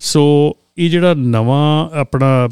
ਸੋ 0.00 0.56
ਇਹ 0.78 0.90
ਜਿਹੜਾ 0.90 1.14
ਨਵਾਂ 1.14 1.90
ਆਪਣਾ 2.00 2.48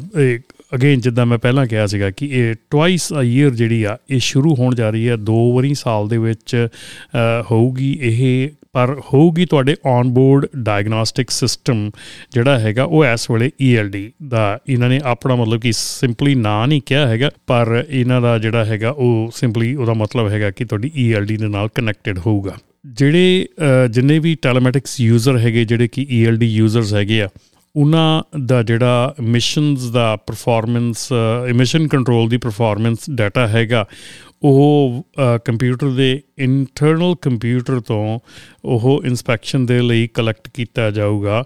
ਅਗੇਨ 0.75 0.99
ਜਿੱਦਾਂ 0.99 1.25
ਮੈਂ 1.25 1.37
ਪਹਿਲਾਂ 1.37 1.65
ਕਿਹਾ 1.67 1.85
ਸੀਗਾ 1.85 2.09
ਕਿ 2.11 2.25
ਇਹ 2.31 2.55
ਟਵਾਈਸ 2.69 3.13
ਅ 3.13 3.23
ਈਅਰ 3.23 3.49
ਜਿਹੜੀ 3.49 3.83
ਆ 3.83 3.97
ਇਹ 4.09 4.19
ਸ਼ੁਰੂ 4.19 4.55
ਹੋਣ 4.55 4.75
ਜਾ 4.75 4.89
ਰਹੀ 4.89 5.09
ਹੈ 5.09 5.15
ਦੋ 5.15 5.53
ਵਾਰੀ 5.55 5.73
ਸਾਲ 5.73 6.07
ਦੇ 6.07 6.17
ਵਿੱਚ 6.17 6.67
ਅ, 7.15 7.43
ਹੋਊਗੀ 7.51 7.99
ਇਹ 8.01 8.49
ਪਰ 8.73 9.01
ਹੋਊਗੀ 9.13 9.45
ਤੁਹਾਡੇ 9.45 9.75
ਔਨਬੋਰਡ 9.85 10.45
ਡਾਇਗਨੋਸਟਿਕ 10.57 11.29
ਸਿਸਟਮ 11.29 11.91
ਜਿਹੜਾ 12.31 12.59
ਹੈਗਾ 12.59 12.83
ਉਹ 12.83 13.05
ਇਸ 13.05 13.31
ਵੇਲੇ 13.31 13.51
ELD 13.69 14.11
ਦਾ। 14.27 14.59
ਇਹਨਾਂ 14.69 14.89
ਨੇ 14.89 15.01
ਆਪਣਾ 15.03 15.35
ਮਤਲਬ 15.35 15.61
ਕਿ 15.61 15.71
ਸਿੰਪਲੀ 15.71 16.35
ਨਾਂ 16.35 16.67
ਨਹੀਂ 16.67 16.81
ਕਿਹਾ 16.85 17.07
ਹੈਗਾ 17.07 17.31
ਪਰ 17.47 17.85
ਇਹਨਾਂ 17.89 18.21
ਦਾ 18.21 18.37
ਜਿਹੜਾ 18.39 18.65
ਹੈਗਾ 18.65 18.89
ਉਹ 18.89 19.31
ਸਿੰਪਲੀ 19.35 19.75
ਉਹਦਾ 19.75 19.93
ਮਤਲਬ 19.93 20.29
ਹੈਗਾ 20.29 20.51
ਕਿ 20.51 20.65
ਤੁਹਾਡੀ 20.65 20.91
ELD 21.05 21.37
ਦੇ 21.37 21.47
ਨਾਲ 21.47 21.69
ਕਨੈਕਟਡ 21.75 22.19
ਹੋਊਗਾ। 22.19 22.57
ਜਿਹੜੇ 22.85 23.47
ਅ, 23.85 23.87
ਜਿੰਨੇ 23.87 24.19
ਵੀ 24.19 24.35
ਟੈਲੀਮੈਟਿਕਸ 24.35 24.99
ਯੂਜ਼ਰ 25.01 25.37
ਹੈਗੇ 25.37 25.65
ਜਿਹੜੇ 25.65 25.87
ਕਿ 25.87 26.07
ELD 26.21 26.43
ਯੂਜ਼ਰਸ 26.43 26.93
ਹੈਗੇ 26.93 27.21
ਆ 27.21 27.29
ਉਹਨਾਂ 27.75 28.23
ਦਾ 28.45 28.63
ਜਿਹੜਾ 28.63 29.15
ਮਿਸ਼ਨਸ 29.21 29.89
ਦਾ 29.89 30.15
ਪਰਫਾਰਮੈਂਸ 30.15 31.09
ਐਮਿਸ਼ਨ 31.49 31.87
ਕੰਟਰੋਲ 31.87 32.29
ਦੀ 32.29 32.37
ਪਰਫਾਰਮੈਂਸ 32.37 32.97
ਡਾਟਾ 33.09 33.47
ਹੈਗਾ 33.47 33.85
ਉਹ 34.43 35.03
ਕੰਪਿਊਟਰ 35.45 35.89
ਦੇ 35.89 36.21
ਇੰਟਰਨਲ 36.37 37.15
ਕੰਪਿਊਟਰ 37.21 37.79
ਤੋਂ 37.79 38.19
ਉਹ 38.65 39.01
ਇਨਸਪੈਕਸ਼ਨ 39.05 39.65
ਦੇ 39.65 39.81
ਲਈ 39.81 40.07
ਕਲੈਕਟ 40.07 40.49
ਕੀਤਾ 40.53 40.91
ਜਾਊਗਾ 40.91 41.43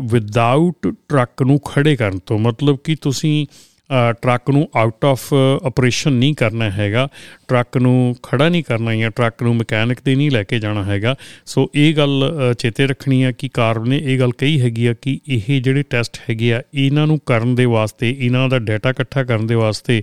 ਵਿਦਆਊਟ 0.00 0.88
ਟਰੱਕ 1.08 1.42
ਨੂੰ 1.42 1.58
ਖੜੇ 1.58 1.96
ਕਰਨ 1.96 2.18
ਤੋਂ। 2.18 2.38
ਮਤਲਬ 2.38 2.78
ਕਿ 2.84 2.96
ਤੁਸੀਂ 3.00 3.46
ਅ, 3.90 4.12
ਟਰੱਕ 4.12 4.50
ਨੂੰ 4.50 4.68
ਆਊਟ 4.76 5.04
ਆਫ 5.04 5.34
ਆਪਰੇਸ਼ਨ 5.62 6.12
ਨਹੀਂ 6.12 6.34
ਕਰਨਾ 6.34 6.70
ਹੈਗਾ। 6.70 7.08
ਟਰੱਕ 7.48 7.76
ਨੂੰ 7.76 8.16
ਖੜਾ 8.22 8.48
ਨਹੀਂ 8.48 8.62
ਕਰਨਾ 8.64 8.94
ਜਾਂ 8.96 9.10
ਟਰੱਕ 9.10 9.42
ਨੂੰ 9.42 9.56
ਮਕੈਨਿਕ 9.56 10.00
ਤੇ 10.00 10.14
ਨਹੀਂ 10.14 10.30
ਲੈ 10.30 10.42
ਕੇ 10.42 10.58
ਜਾਣਾ 10.58 10.84
ਹੈਗਾ। 10.84 11.14
ਸੋ 11.46 11.70
ਇਹ 11.74 11.94
ਗੱਲ 11.94 12.34
ਅ, 12.50 12.52
ਚੇਤੇ 12.52 12.86
ਰੱਖਣੀ 12.86 13.22
ਆ 13.22 13.32
ਕਿ 13.32 13.48
ਕਾਰਬ 13.48 13.86
ਨੇ 13.86 14.00
ਇਹ 14.04 14.18
ਗੱਲ 14.18 14.30
ਕਹੀ 14.30 14.60
ਹੈਗੀ 14.60 14.86
ਆ 14.86 14.94
ਕਿ 15.02 15.20
ਇਹ 15.28 15.60
ਜਿਹੜੇ 15.62 15.82
ਟੈਸਟ 15.82 16.16
ਹੈਗੇ 16.30 16.52
ਆ 16.54 16.62
ਇਹਨਾਂ 16.74 17.06
ਨੂੰ 17.06 17.18
ਕਰਨ 17.26 17.54
ਦੇ 17.54 17.64
ਵਾਸਤੇ 17.64 18.16
ਇਹਨਾਂ 18.18 18.48
ਦਾ 18.48 18.58
ਡਾਟਾ 18.58 18.90
ਇਕੱਠਾ 18.90 19.24
ਕਰਨ 19.24 19.46
ਦੇ 19.46 19.54
ਵਾਸਤੇ 19.54 20.02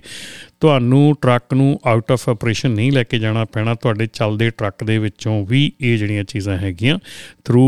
ਤੁਹਾਨੂੰ 0.62 1.14
ਟਰੱਕ 1.22 1.54
ਨੂੰ 1.54 1.80
ਆਊਟ 1.86 2.12
ਆਫ 2.12 2.28
ਆਪਰੇਸ਼ਨ 2.28 2.70
ਨਹੀਂ 2.70 2.90
ਲੈ 2.92 3.02
ਕੇ 3.04 3.18
ਜਾਣਾ 3.18 3.44
ਪੈਣਾ, 3.44 3.74
ਤੁਹਾਡੇ 3.74 4.06
ਚੱਲਦੇ 4.06 4.50
ਟਰੱਕ 4.50 4.84
ਦੇ 4.84 4.98
ਵਿੱਚੋਂ 4.98 5.34
ਵੀ 5.46 5.60
ਇਹ 5.80 5.96
ਜਿਹੜੀਆਂ 5.98 6.24
ਚੀਜ਼ਾਂ 6.24 6.58
ਹੈਗੀਆਂ 6.58 6.98
through 7.44 7.64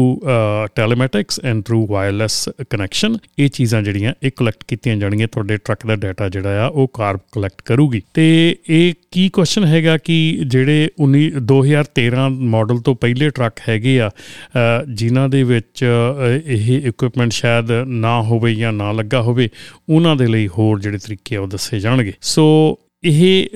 telematics 0.74 1.40
and 1.44 1.62
through 1.64 1.86
wireless 1.86 2.48
connection 2.70 3.16
ਇਹ 3.38 3.48
ਚੀਜ਼ਾਂ 3.48 3.82
ਜਿਹੜੀਆਂ 3.82 4.14
ਇਹ 4.22 4.30
ਕਲੈਕਟ 4.36 4.64
ਕੀਤੀਆਂ 4.68 4.96
ਜਾਣਗੀਆਂ, 4.96 5.28
ਤੁਹਾਡੇ 5.28 5.56
ਟਰੱਕ 5.56 5.86
ਦਾ 5.86 5.96
ਡਾਟਾ 5.96 6.28
ਜਿਹੜਾ 6.28 6.64
ਆ, 6.64 6.66
ਉਹ 6.66 6.90
ਕਾਰਬ 6.94 7.20
ਕਲੈਕਟ 7.32 7.62
ਕਰੂਗੀ। 7.62 8.02
ਤੇ 8.14 8.56
ਇਹ 8.68 8.92
ਕੀ 9.14 9.28
ਕੁਐਸਚਨ 9.28 9.64
ਹੈਗਾ 9.64 9.96
ਕਿ 9.98 10.14
ਜਿਹੜੇ 10.46 10.88
19 11.04 11.26
2013 11.52 12.28
ਮਾਡਲ 12.30 12.78
ਤੋਂ 12.78 12.94
ਪਹਿਲੇ 12.94 13.30
ਟਰੱਕ 13.30 13.60
ਹੈਗੇ 13.68 14.00
ਆ 14.00 14.08
ਅ, 14.08 14.84
ਜਿਨ੍ਹਾਂ 14.94 15.28
ਦੇ 15.28 15.42
ਵਿੱਚ 15.42 15.84
ਅ, 15.84 16.40
ਇਹ 16.46 16.88
ਇਕਵਿਪਮੈਂਟ 16.88 17.32
ਸ਼ਾਇਦ 17.32 17.70
ਨਾ 17.86 18.20
ਹੋਵੇ 18.22 18.54
ਜਾਂ 18.54 18.72
ਨਾ 18.72 18.92
ਲੱਗਾ 18.92 19.22
ਹੋਵੇ 19.22 19.48
ਉਹਨਾਂ 19.88 20.16
ਦੇ 20.16 20.26
ਲਈ 20.26 20.48
ਹੋਰ 20.48 20.80
ਜਿਹੜੇ 20.80 20.98
ਤਰੀਕੇ 20.98 21.36
ਆ 21.36 21.40
ਉਹ 21.40 21.48
ਦੱਸੇ 21.48 21.80
ਜਾਣਗੇ। 21.80 22.12
ਸੋ 22.20 22.78
ਇਹ 23.04 23.48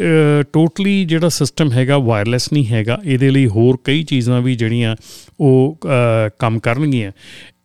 ਟੋਟਲੀ 0.53 1.05
ਜਿਹੜਾ 1.05 1.29
ਸਿਸਟਮ 1.29 1.73
ਹੈਗਾ 1.73 1.99
ਵਾਇਰਲੈਸ 1.99 2.53
ਨਹੀਂ 2.53 2.67
ਹੈਗਾ 2.67 2.99
ਇਹਦੇ 3.05 3.31
ਲਈ 3.31 3.47
ਹੋਰ 3.47 3.77
ਕਈ 3.85 4.03
ਚੀਜ਼ਾਂ 4.03 4.41
ਵੀ 4.41 4.55
ਜਿਹੜੀਆਂ 4.57 4.97
ਉਹ 5.41 5.79
ਅ, 5.85 6.29
ਕੰਮ 6.39 6.59
ਕਰਨਗੀਆਂ। 6.59 7.13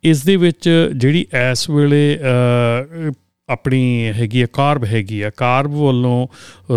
ਇਸ 0.04 0.22
ਦੇ 0.24 0.36
ਵਿੱਚ 0.36 0.90
ਜਿਹੜੀ 0.96 1.26
ਇਸ 1.52 1.70
ਵੇਲੇ 1.70 2.18
ਅ, 2.22 3.12
ਆਪਣੀ 3.48 4.12
ਹੈਗੀ 4.18 4.42
ਆ 4.42 4.46
ਕਾਰਬ 4.52 4.84
ਹੈਗੀ 4.84 5.20
ਆ 5.22 5.30
ਕਾਰਬ 5.36 5.70
ਵੱਲੋਂ 5.70 6.26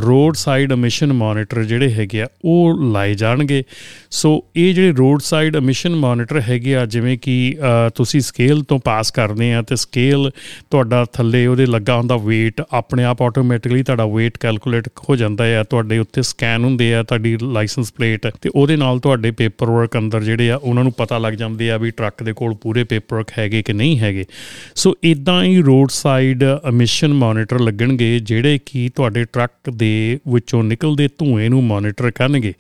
ਰੋਡ 0.02 0.36
ਸਾਈਡ 0.36 0.72
ਐਮਿਸ਼ਨ 0.72 1.14
ਮੋਨੀਟਰ 1.14 1.64
ਜਿਹੜੇ 1.64 1.92
ਹੈਗੇ 1.92 2.22
ਆ 2.22 2.28
ਉਹ 2.46 2.82
ਲਾਏ 2.92 3.14
ਜਾਣਗੇ। 3.14 3.64
ਸੋ 4.12 4.44
ਇਹ 4.56 4.74
ਜਿਹੜੇ 4.74 4.92
ਰੋਡ 4.92 5.22
ਸਾਈਡ 5.22 5.56
ਐਮਿਸ਼ਨ 5.56 5.96
ਮੋਨੀਟਰ 5.96 6.42
ਹੈਗੇ 6.42 6.76
ਆ 6.76 6.86
ਜਿਵੇਂ 6.86 7.18
ਕਿ 7.18 7.36
ਅ, 7.60 7.90
ਤੁਸੀਂ 7.96 8.22
ਸਕੇਲ 8.22 8.64
ਤੋਂ 8.64 8.80
ਪਾਸ 8.80 9.12
ਕਰਦੇ 9.12 9.54
ਆ 9.54 9.62
ਤੇ 9.62 9.76
ਸਕੇਲ 9.76 10.30
ਤੁਹਾਡਾ 10.72 11.06
ਥੱਲੇ 11.14 11.46
ਉਹਦੇ 11.48 11.66
ਲੱਗਾ 11.66 11.98
ਹੁੰਦਾ 11.98 12.16
weight 12.16 12.66
ਆਪਣੇ 12.72 13.04
ਆਪ 13.04 13.22
ਆਟੋਮੈਟਿਕਲੀ 13.22 13.84
ਤੁਹਾਡਾ 13.84 14.04
weight 14.06 14.38
ਕੈਲਕੂਲੇਟ 14.40 14.88
ਹੋ 15.10 15.16
ਜਾਂਦਾ 15.16 15.46
ਹੈ 15.46 15.64
ਤੁਹਾਡੇ 15.64 15.98
ਉੱਤੇ 15.98 16.22
ਸਕੈਨ 16.22 16.64
ਹੁੰਦੇ 16.64 16.94
ਆ 16.96 17.04
ਤੁਹਾਡੀ 17.04 17.38
ਲਾਇਸੈਂਸ 17.44 17.94
ਪਲੇਟ 17.94 18.28
ਤੇ 18.42 18.50
ਉਹਦੇ 18.56 18.76
ਨਾਲ 18.76 19.00
ਤੁਹਾਡੇ 19.00 19.32
ਪੇਪਰ 19.32 19.70
ਵਰਕ 19.70 19.98
ਅੰਦਰ 19.98 20.24
ਜਿਹੜੇ 20.24 20.52
ਆ 20.52 20.56
ਉਹਨਾਂ 20.56 20.84
ਨੂੰ 20.84 20.94
ਪਤਾ 20.94 21.18
ਲੱਗ 21.18 21.34
ਜਾਂਦੇ 21.34 21.72
ਆ 21.72 21.78
ਵੀ 21.78 21.92
ਟਰੱਕ 21.92 22.24
ਦੇ 22.24 22.34
ਕੋਲ 22.34 22.54
ਪੂਰੇ 22.56 22.84
ਪੇਪਰ 22.84 23.16
ਵਰਕ 23.16 23.32
ਹੈਗੇ 23.40 23.62
ਕਿ 23.64 23.74
ਨਹੀਂ 23.74 24.00
ਹੈਗੇ। 24.00 24.26
ਸੋ 24.76 24.96
ਇਦਾਂ 25.04 25.44
ਹੀ 25.44 25.62
ਰੋਡ 25.62 25.90
ਸਾਈਡ 25.90 26.44
ਐਮਿਸ਼ਨ 26.66 27.14
ਮੋਨੀਟਰ 27.14 27.60
ਲੱਗਣਗੇ, 27.60 28.20
ਜਿਹੜੇ 28.20 28.60
ਕਿ 28.66 28.90
ਤੁਹਾਡੇ 28.96 29.24
ਟਰੱਕ 29.24 29.70
ਦੇ 29.70 30.20
ਵਿੱਚੋਂ 30.28 30.64
ਨਿਕਲਦੇ 30.64 31.08
ਧੂਏ 31.08 31.50
ਨੂੰ 31.50 31.64
ਮੋਨੀਟਰ 31.64 32.12
ਕਰਨਗੇ। 32.12 32.54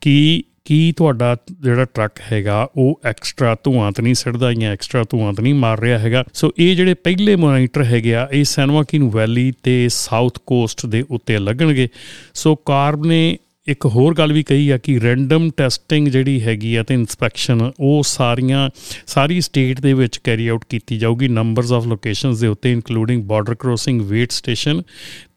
ਕਿ, 0.00 0.42
ਕੀ 0.64 0.92
ਤੁਹਾਡਾ 0.96 1.36
ਜਿਹੜਾ 1.60 1.84
ਟਰੱਕ 1.84 2.12
ਹੈਗਾ, 2.32 2.68
ਉਹ 2.76 3.00
ਐਕਸਟਰਾ 3.04 3.56
ਧੂਆਂ 3.64 3.92
ਤਾਂ 3.92 4.04
ਨਹੀਂ 4.04 4.14
ਸਿੱਟਦਾ 4.14 4.52
ਜਾਂ 4.52 4.72
ਐਕਸਟਰਾ 4.72 5.04
ਧੂਆਂ 5.10 5.32
ਤਾਂ 5.32 5.44
ਨਹੀਂ 5.44 5.54
ਮਾਰ 5.54 5.80
ਰਿਹਾ 5.80 5.98
ਹੈਗਾ? 5.98 6.24
ਸੋ 6.34 6.52
ਇਹ 6.58 6.76
ਜਿਹੜੇ 6.76 6.94
ਪਹਿਲੇ 6.94 7.36
ਮੋਨੀਟਰ 7.36 7.84
ਹੈਗੇ 7.84 8.14
ਆ, 8.14 8.28
ਇਹ 8.32 8.44
ਸੈਨਵਾਕਿਨ 8.44 9.02
ਵੈਲੀ 9.02 9.52
ਤੇ 9.62 9.88
ਸਾਊਥ 9.88 10.38
ਕੋਸਟ 10.46 10.86
ਦੇ 10.86 11.04
ਉੱਤੇ 11.10 11.38
ਲੱਗਣਗੇ। 11.38 11.88
ਸੋ 12.34 12.56
ਕਾਰਬ 12.56 13.06
ਨੇ 13.06 13.38
ਇੱਕ 13.68 13.86
ਹੋਰ 13.86 14.14
ਗੱਲ 14.14 14.32
ਵੀ 14.32 14.42
ਕਹੀ 14.42 14.70
ਆ 14.70 14.78
ਕਿ 14.78 15.00
ਰੈਂਡਮ 15.00 15.50
ਟੈਸਟਿੰਗ 15.56 16.08
ਜਿਹੜੀ 16.08 16.42
ਹੈਗੀ 16.42 16.76
ਆ 16.76 16.82
ਤੇ 16.82 16.94
ਇਨਸਪੈਕਸ਼ਨ 16.94 17.72
ਉਹ 17.80 18.02
ਸਾਰੀਆਂ, 18.02 18.70
ਸਾਰੀ 19.06 19.40
ਸਟੇਟ 19.40 19.80
ਦੇ 19.80 19.92
ਵਿੱਚ 19.92 20.18
ਕੈਰੀ 20.18 20.48
ਆਊਟ 20.48 20.64
ਕੀਤੀ 20.68 20.98
ਜਾਊਗੀ। 20.98 21.28
ਨੰਬਰਸ 21.28 21.72
ਆਫ 21.72 21.86
ਲੋਕੇਸ਼ਨਸ 21.86 22.40
ਦੇ 22.40 22.46
ਉੱਤੇ 22.46 22.72
including 22.72 23.24
border 23.24 23.54
crossing 23.54 24.00
weight 24.00 24.32
station 24.32 24.82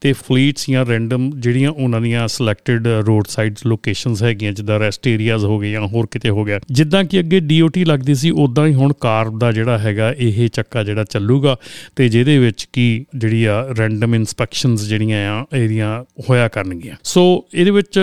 ਤੇ 0.02 0.12
ਫਲੀਟਸ 0.14 0.70
ਜਾਂ 0.70 0.86
ਰੈਂਡਮ 0.86 1.30
ਜਿਹੜੀਆਂ 1.36 1.72
ਉਹਨਾਂ 1.72 2.02
ਦੀਆਂ 2.02 2.28
ਸਿਲੈਕਟਡ 2.28 2.88
ਰੋਡ 3.08 3.28
ਸਾਈਡਸ 3.28 3.66
ਲੋਕੇਸ਼ਨਸ 3.66 4.24
ਹੈਗੀਆਂ, 4.24 4.52
ਜਿੱਦਾਂ 4.52 4.80
ਰੈਸਟ 4.80 5.08
ਏਰੀਆਜ਼ 5.08 5.46
ਹੋ 5.46 5.60
ਗਏ 5.60 5.72
ਜਾਂ 5.72 5.88
ਹੋਰ 5.88 6.08
ਕਿਤੇ 6.12 6.30
ਹੋ 6.30 6.44
ਗਿਆ, 6.46 6.60
ਜਿੱਦਾਂ 6.72 7.04
ਕਿ 7.04 7.20
ਅੱਗੇ 7.20 7.40
ਡੀਓਟੀ 7.42 7.84
ਲੱਗਦੀ 7.86 8.16
ਸੀ 8.16 8.32
ਉਦਾਂ 8.38 8.66
ਹੀ 8.68 8.74
ਹੁਣ 8.74 8.94
ਕਾਰ 9.02 9.30
ਦਾ 9.40 9.52
ਜਿਹੜਾ 9.52 9.78
ਹੈਗਾ 9.80 10.12
ਇਹ 10.18 10.48
ਚੱਕਾ 10.50 10.84
ਜਿਹੜਾ 10.84 11.04
ਚੱਲੂਗਾ 11.04 11.56
ਤੇ 11.96 12.10
ਜਿਹਦੇ 12.10 12.38
ਵਿੱਚ 12.40 12.68
ਕੀ 12.74 13.06
ਜਿਹੜੀ 13.16 13.44
ਆ 13.46 13.62
ਰੈਂਡਮ 13.80 14.16
ਇਨਸਪੈਕਸ਼ਨਸ 14.16 14.88
ਜਿਹੜੀਆਂ 14.88 15.20
ਆ, 15.32 15.46
ਇਹਦੀਆਂ 15.54 16.04
ਹੋਇਆ 16.30 16.48
ਕਰਨਗੀਆਂ। 16.48 16.96
ਸੋ 17.04 17.24
ਇਹਦੇ 17.54 17.72
ਵਿੱਚ 17.72 18.00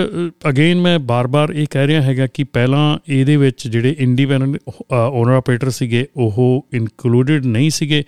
ਅਗੇਨ 0.48 0.80
ਮੈਂ 0.80 0.98
ਬਾਰ-ਬਾਰ 1.00 1.52
ਇਹ 1.52 1.66
ਕਹਿ 1.70 1.86
ਰਿਹਾ 1.86 2.02
ਹੈਗਾ 2.02 2.26
ਕਿ 2.26 2.44
ਪਹਿਲਾਂ 2.44 2.98
ਇਹਦੇ 3.08 3.36
ਵਿੱਚ 3.36 3.66
ਜਿਹੜੇ 3.68 3.94
ਇੰਡੀਪੈਂਡੈਂਟ 3.98 4.58
ਓਨਰ 4.92 5.32
ਆਪਰੇਟਰ 5.32 5.70
ਸੀਗੇ, 5.70 6.06
ਉਹ 6.16 6.66
ਇਨਕਲੂਡਡ 6.74 7.46
ਨਹੀਂ 7.46 7.70
ਸੀਗੇ। 7.70 8.02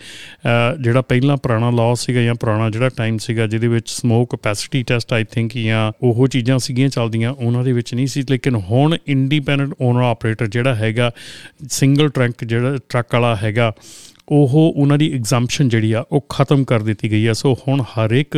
ਜਿਹੜਾ 0.81 1.03
ਪਹਿਲਾਂ 1.03 1.37
ਪੁਰਾਣਾ 1.37 1.71
ਲਾਅ 1.73 1.95
ਸੀਗਾ 1.99 2.23
ਜਾਂ 2.23 2.35
ਪੁਰਾਣਾ 2.35 2.71
ਜਿਹੜਾ 2.71 2.89
ਟਾਈਮ 2.97 3.19
ਸੀਗਾ, 3.19 3.47
ਜਿਹਦੇ 3.47 3.69
ਵਿੱਚ 3.81 3.91
smoke 3.91 4.31
capacity 4.31 4.83
test 4.83 5.13
I 5.13 5.25
think 5.31 5.57
ਜਾਂ 5.59 5.81
ਉਹ 6.03 6.27
ਚੀਜ਼ਾਂ 6.29 6.59
ਸੀਗੀਆਂ, 6.59 6.89
ਚੱਲਦੀਆਂ, 6.89 7.33
ਉਹਨਾਂ 7.33 7.65
ਦੇ 7.65 7.73
ਵਿੱਚ 7.73 7.95
ਨਹੀਂ 7.95 8.07
ਸੀ। 8.07 8.23
ਲੇਕਿਨ 8.31 8.55
ਹੁਣ 8.71 8.97
ਇੰਡੀਪੈਂਡੈਂਟ 9.09 9.75
ਓਨਰ 9.81 10.03
ਆਪਰੇਟਰ 10.05 10.47
ਜਿਹੜਾ 10.49 10.75
ਹੈਗਾ 10.75 11.11
ਸਿੰਗਲ 11.71 12.09
ਟਰੰਕ 12.09 12.45
ਜਿਹੜਾ 12.45 12.77
ਟਰੱਕ 12.89 13.15
ਵਾਲਾ 13.15 13.35
ਹੈਗਾ, 13.43 13.73
ਉਹ 14.29 14.51
ਉਹਨਾਂ 14.77 14.97
ਦੀ 14.99 15.11
ਐਗਜ਼ੈਂਪਸ਼ਨ 15.15 15.69
ਜਿਹੜੀ 15.69 15.93
ਆ, 15.93 16.05
ਉਹ 16.13 16.25
ਖਤਮ 16.31 16.65
ਕਰ 16.65 16.83
ਦਿੱਤੀ 16.83 17.11
ਗਈ 17.11 17.27
ਆ। 17.27 17.33
ਸੋ 17.33 17.55
ਹੁਣ 17.69 17.83
ਹਰ 17.93 18.11
ਇੱਕ 18.13 18.37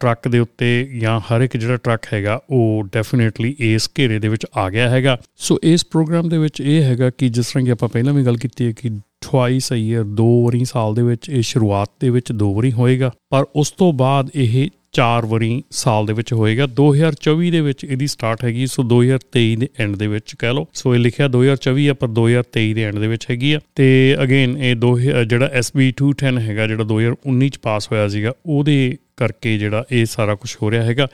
ਟਰੱਕ 0.00 0.28
ਦੇ 0.28 0.38
ਉੱਤੇ 0.38 0.72
ਜਾਂ 0.94 1.18
ਹਰ 1.22 1.40
ਇੱਕ 1.40 1.56
ਜਿਹੜਾ 1.56 1.76
ਟਰੱਕ 1.76 2.12
ਹੈਗਾ, 2.12 2.40
ਉਹ 2.50 2.88
ਡੈਫੀਨਿਟਲੀ 2.92 3.54
ਇਸ 3.60 3.88
ਘੇਰੇ 3.98 4.18
ਦੇ 4.18 4.28
ਵਿੱਚ 4.28 4.46
ਆ 4.56 4.68
ਗਿਆ 4.70 4.88
ਹੈਗਾ। 4.90 5.16
ਸੋ 5.36 5.58
ਇਸ 5.62 5.86
ਪ੍ਰੋਗਰਾਮ 5.86 6.28
ਦੇ 6.28 6.38
ਵਿੱਚ 6.38 6.60
ਇਹ 6.60 6.82
ਹੈਗਾ 6.82 7.10
ਕਿ 7.10 7.28
ਜਿਸ 7.28 7.46
ਤਰ੍ਹਾਂ 7.46 7.64
ਕਿ 7.64 7.70
ਆਪਾਂ 7.70 7.88
ਪਹਿਲਾਂ 7.88 8.14
ਵੀ 8.14 8.24
ਗੱਲ 8.26 8.36
ਕੀਤੀ 8.36 8.66
ਹੈ 8.66 8.72
ਕਿ 8.72 8.90
ਟਵਾਈਸ 9.22 9.72
ਅ 9.72 9.74
ਈਅਰ 9.74 10.04
ਦੋ 10.04 10.44
ਵਾਰੀ 10.44 10.64
ਸਾਲ 10.64 10.94
ਦੇ 10.94 11.02
ਵਿੱਚ, 11.02 11.28
ਇਹ 11.28 11.42
ਸ਼ੁਰੂਆਤ 11.42 11.90
ਦੇ 12.00 12.10
ਵਿੱਚ 12.10 12.32
ਦੋ 12.32 12.54
ਵਾਰੀ 12.54 12.72
ਹੋਏਗਾ, 12.72 13.12
ਪਰ 13.30 13.44
ਉਸ 13.56 13.70
ਤੋਂ 13.70 13.92
ਬਾਅਦ 13.92 14.30
ਇਹ 14.34 14.68
ਚਾਰ 14.92 15.26
ਵਾਰੀ 15.26 15.62
ਸਾਲ 15.70 16.06
ਦੇ 16.06 16.12
ਵਿੱਚ 16.12 16.32
ਹੋਏਗਾ। 16.32 16.66
2024 16.66 17.50
ਦੇ 17.50 17.60
ਵਿੱਚ 17.60 17.84
ਇਹਦੀ 17.84 18.06
ਸਟਾਰਟ 18.06 18.44
ਹੈਗੀ, 18.44 18.66
ਸੋ 18.66 18.82
2023 18.82 19.54
ਦੇ 19.56 19.68
ਐਂਡ 19.80 19.96
ਦੇ 19.96 20.06
ਵਿੱਚ 20.06 20.34
ਕਹਿ 20.38 20.54
ਲਓ। 20.54 20.66
ਸੋ 20.74 20.94
ਇਹ 20.94 21.00
ਲਿਖਿਆ 21.00 21.28
2024 21.28 21.88
ਆ 21.88 21.94
ਪਰ 21.94 22.08
2023 22.08 22.74
ਦੇ 22.74 22.82
ਐਂਡ 22.82 22.98
ਦੇ 22.98 23.06
ਵਿੱਚ 23.06 23.26
ਹੈਗੀ 23.30 23.52
ਆ। 23.52 23.60
ਤੇ 23.74 24.16
ਅਗੇਨ 24.22 24.56
ਇਹ 24.58 24.76
ਦੋ 24.76 24.98
ਜਿਹੜਾ 24.98 25.50
SB 25.60 25.90
210 26.02 26.38
ਹੈਗਾ, 26.38 26.66
ਜਿਹੜਾ 26.66 26.84
2019 26.84 27.48
ਚ 27.48 27.58
ਪਾਸ 27.58 27.88
ਹੋਇਆ 27.92 28.08
ਸੀਗਾ, 28.08 28.32
ਉਹਦੇ 28.46 28.96
ਕਰਕੇ 29.18 29.56
ਜਿਹੜਾ 29.58 29.84
ਇਹ 29.92 30.04
ਸਾਰਾ 30.06 30.34
ਕੁਝ 30.34 30.50
ਹੋ 30.62 30.70
ਰਿਹਾ 30.70 30.82
ਹੈਗਾ। 30.82 31.06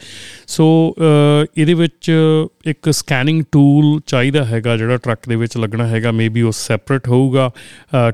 ਸੋ 0.49 0.67
ਇਹਦੇ 1.59 1.75
ਵਿੱਚ 1.75 2.11
ਇੱਕ 2.67 2.91
ਸਕੈਨਿੰਗ 2.91 3.43
ਟੂਲ 3.53 4.01
ਚਾਹੀਦਾ 4.07 4.45
ਹੈਗਾ, 4.45 4.77
ਜਿਹੜਾ 4.77 4.97
ਟਰੱਕ 4.97 5.29
ਦੇ 5.29 5.37
ਵਿੱਚ 5.37 5.57
ਲੱਗਣਾ 5.59 5.87
ਹੈਗਾ। 5.87 6.13
ਮੇਬੀ 6.13 6.43
ਉਹ 6.43 6.53
ਸੈਪਰੇਟ 6.53 7.09
ਹੋਊਗਾ 7.09 7.51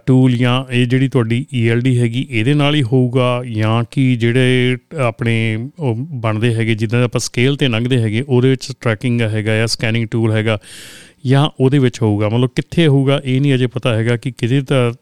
ਟੂਲ 0.06 0.36
ਜਾਂ 0.36 0.64
ਇਹ 0.70 0.86
ਜਿਹੜੀ 0.86 1.08
ਤੁਹਾਡੀ 1.08 1.44
ELD 1.60 1.96
ਹੈਗੀ, 1.98 2.26
ਇਹਦੇ 2.30 2.54
ਨਾਲ 2.54 2.74
ਹੀ 2.74 2.82
ਹੋਊਗਾ, 2.82 3.42
ਜਾਂ 3.46 3.82
ਕਿ 3.90 4.14
ਜਿਹੜੇ 4.16 4.76
ਆਪਣੇ 5.00 5.36
ਬਣਦੇ 6.16 6.54
ਹੈਗੇ, 6.54 6.74
ਜਿੱਦਾਂ 6.74 7.04
ਆਪਾਂ 7.04 7.20
ਸਕੇਲ 7.20 7.56
ਤੇ 7.56 7.68
ਲੰਘਦੇ 7.68 8.00
ਹੈਗੇ, 8.02 8.24
ਉਹਦੇ 8.28 8.50
ਵਿੱਚ 8.50 8.72
ਟਰੈਕਿੰਗ 8.80 9.20
ਹੈਗਾ 9.22 9.56
ਜਾਂ 9.56 9.66
ਸਕੈਨਿੰਗ 9.66 10.08
ਟੂਲ 10.10 10.32
ਹੈਗਾ। 10.32 10.58
ਜਾਂ 11.24 11.48
ਉਹਦੇ 11.60 11.78
ਵਿੱਚ 11.78 12.00
ਹੋਊਗਾ? 12.02 12.28
ਮਤਲਬ 12.28 12.50
ਕਿੱਥੇ 12.56 12.86
ਹੋਊਗਾ? 12.86 13.20
ਇਹ 13.24 13.40
ਨਹੀਂ 13.40 13.54
ਅਜੇ 13.54 13.66
ਪਤਾ 13.66 13.94
ਹੈਗਾ 13.94 14.16
ਕਿ 14.16 14.30
ਕਿਹਦੇ 14.30 14.60
ਦਾ 14.60 14.92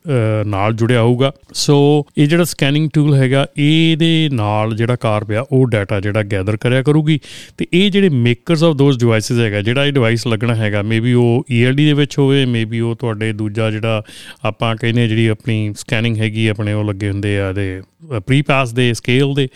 ਨਾਲ 0.47 0.73
ਜੁੜਿਆ 0.73 1.03
ਹੋਊਗਾ। 1.03 1.33
ਸੋ 1.55 1.77
ਇਹ 2.19 2.27
ਜਿਹੜਾ 2.27 2.45
ਸਕੈਨਿੰਗ 2.45 2.89
ਟੂਲ 2.95 3.15
ਹੈਗਾ, 3.15 3.47
ਇਹਦੇ 3.59 4.29
ਨਾਲ 4.33 4.75
ਜਿਹੜਾ 4.77 4.97
ਕਾਰ 4.97 5.25
ਪਿਆ, 5.25 5.45
ਉਹ 5.53 5.67
ਡਾਟਾ 5.67 6.01
ਜਿਹੜਾ 6.01 6.23
ਗੈਦਰ 6.23 6.57
ਕਰਿਆ 6.57 6.83
ਕਰੂਗੀ। 6.83 7.19
ਤੇ 7.59 7.67
ਇਹ 7.73 7.91
ਜਿਹੜੇ 7.91 8.09
ਮੇਕਰਸ 8.09 8.63
ਆਫ 8.65 8.75
ਦੋਸ 8.77 8.99
ਡਿਵਾਈਸਸ 8.99 9.39
ਹੈਗਾ, 9.39 9.63
ਜਿਹੜਾ 9.63 9.85
ਇਹ 9.87 9.93
ਡਿਵਾਈਸ 9.93 10.27
ਲੱਗਣਾ 10.27 10.55
ਹੈਗਾ 10.55 10.83
ਮੇਬੀ 10.83 11.13
ਉਹ 11.13 11.45
ELD 11.53 11.77
ਦੇ 11.77 11.93
ਵਿੱਚ 11.93 12.19
ਹੋਵੇ 12.19 12.45
ਮੇਬੀ 12.47 12.81
ਉਹ 12.81 12.95
ਤੁਹਾਡੇ 12.97 13.33
ਦੂਜਾ 13.33 13.71
ਜਿਹੜਾ 13.71 14.03
ਆਪਾਂ 14.45 14.75
ਕਹਿੰਦੇ 14.77 15.09
ਜਿਹੜੀ 15.09 15.27
ਆਪਣੀ 15.27 15.73
ਸਕੈਨਿੰਗ 15.77 16.17
ਹੈਗੀ, 16.19 16.47
ਆਪਣੇ 16.47 16.73
ਉਹ 16.73 16.85
ਲੱਗੇ 16.85 17.11
ਹੁੰਦੇ 17.11 17.39
ਆ 17.41 17.53
ਦੇ 17.53 17.83
ਪ੍ਰੀ 18.27 18.41
ਪਾਸ 18.43 18.73
ਦੇ 18.73 18.93
ਸਕੇਲ 18.95 19.33
ਦੇ, 19.35 19.49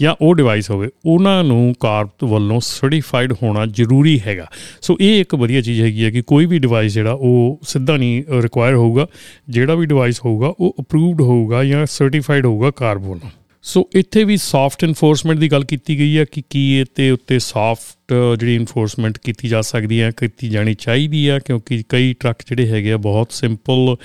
ਜਾਂ 0.00 0.14
ਉਹ 0.20 0.34
ਡਿਵਾਈਸ 0.34 0.70
ਹੋਵੇ, 0.70 0.88
ਉਹਨਾਂ 1.06 1.42
ਨੂੰ 1.44 1.74
ਕਾਰ 1.80 2.06
ਵੱਲੋਂ 2.24 2.60
ਸਰਟੀਫਾਈਡ 2.60 3.32
ਹੋਣਾ 3.42 3.66
ਜ਼ਰੂਰੀ 3.66 4.18
ਹੈਗਾ। 4.26 4.46
ਸੋ 4.82 4.96
ਇਹ 5.00 5.20
ਇੱਕ 5.20 5.34
ਵਧੀਆ 5.34 5.60
ਚੀਜ਼ 5.60 5.80
ਹੈਗੀ 5.82 6.04
ਹੈ 6.04 6.10
ਕਿ 6.12 6.22
ਕੋਈ 6.22 6.46
ਵੀ 6.46 6.58
ਡਿਵਾਈਸ 6.58 6.92
ਜਿਹੜਾ 6.92 7.12
ਉਹ 7.12 7.60
ਸਿੱਧਾ 7.62 7.96
ਨਹੀਂ 7.96 8.22
ਰਿਕੁਆਇਰ 8.42 8.74
ਹੋਊਗਾ। 8.74 9.06
ਜਿਹੜਾ 9.48 9.74
ਵੀ 9.74 9.86
ਡਿਵਾਈਸ 9.86 10.20
ਹੋਊਗਾ, 10.24 10.54
ਉਹ 10.60 10.76
ਅਪਰੂਵਡ 10.80 11.20
ਹੋਊਗਾ 11.20 11.64
ਜਾਂ 11.64 11.86
ਸਰਟੀਫਾਈਡ 11.86 12.46
ਹੋਊਗਾ 12.46 12.70
ਕਾਰ 12.70 12.98
ਵੱਲੋਂ 12.98 13.30
ਸੋ 13.64 13.88
ਇੱਥੇ 13.94 14.24
ਵੀ 14.24 14.36
ਸੌਫਟ 14.36 14.84
ਇਨਫੋਰਸਮੈਂਟ 14.84 15.38
ਦੀ 15.38 15.52
ਗੱਲ 15.52 15.64
ਕੀਤੀ 15.64 15.98
ਗਈ 15.98 16.18
ਹੈ 16.18 16.24
ਕਿ 16.32 16.42
ਕੀ 16.50 16.72
ਇਹ 16.72 16.84
ਤੇ 16.94 17.10
ਉੱਤੇ 17.10 17.38
ਸੌਫਟ 17.38 18.01
ਜਿਹੜੀ 18.10 18.54
ਇਨਫੋਰਸਮੈਂਟ 18.54 19.18
ਕੀਤੀ 19.18 19.48
ਜਾ 19.48 19.60
ਸਕਦੀ 19.62 20.00
ਹੈ, 20.02 20.10
ਕੀਤੀ 20.10 20.48
ਜਾਣੀ 20.48 20.74
ਚਾਹੀਦੀ 20.74 21.28
ਹੈ, 21.28 21.38
ਕਿਉਂਕਿ 21.38 21.82
ਕਈ 21.88 22.12
ਟਰੱਕ 22.20 22.42
ਜਿਹੜੇ 22.48 22.66
ਹੈਗੇ 22.68 22.92
ਆ, 22.92 22.96
ਬਹੁਤ 22.96 23.32
ਸਿੰਪਲ 23.32 23.96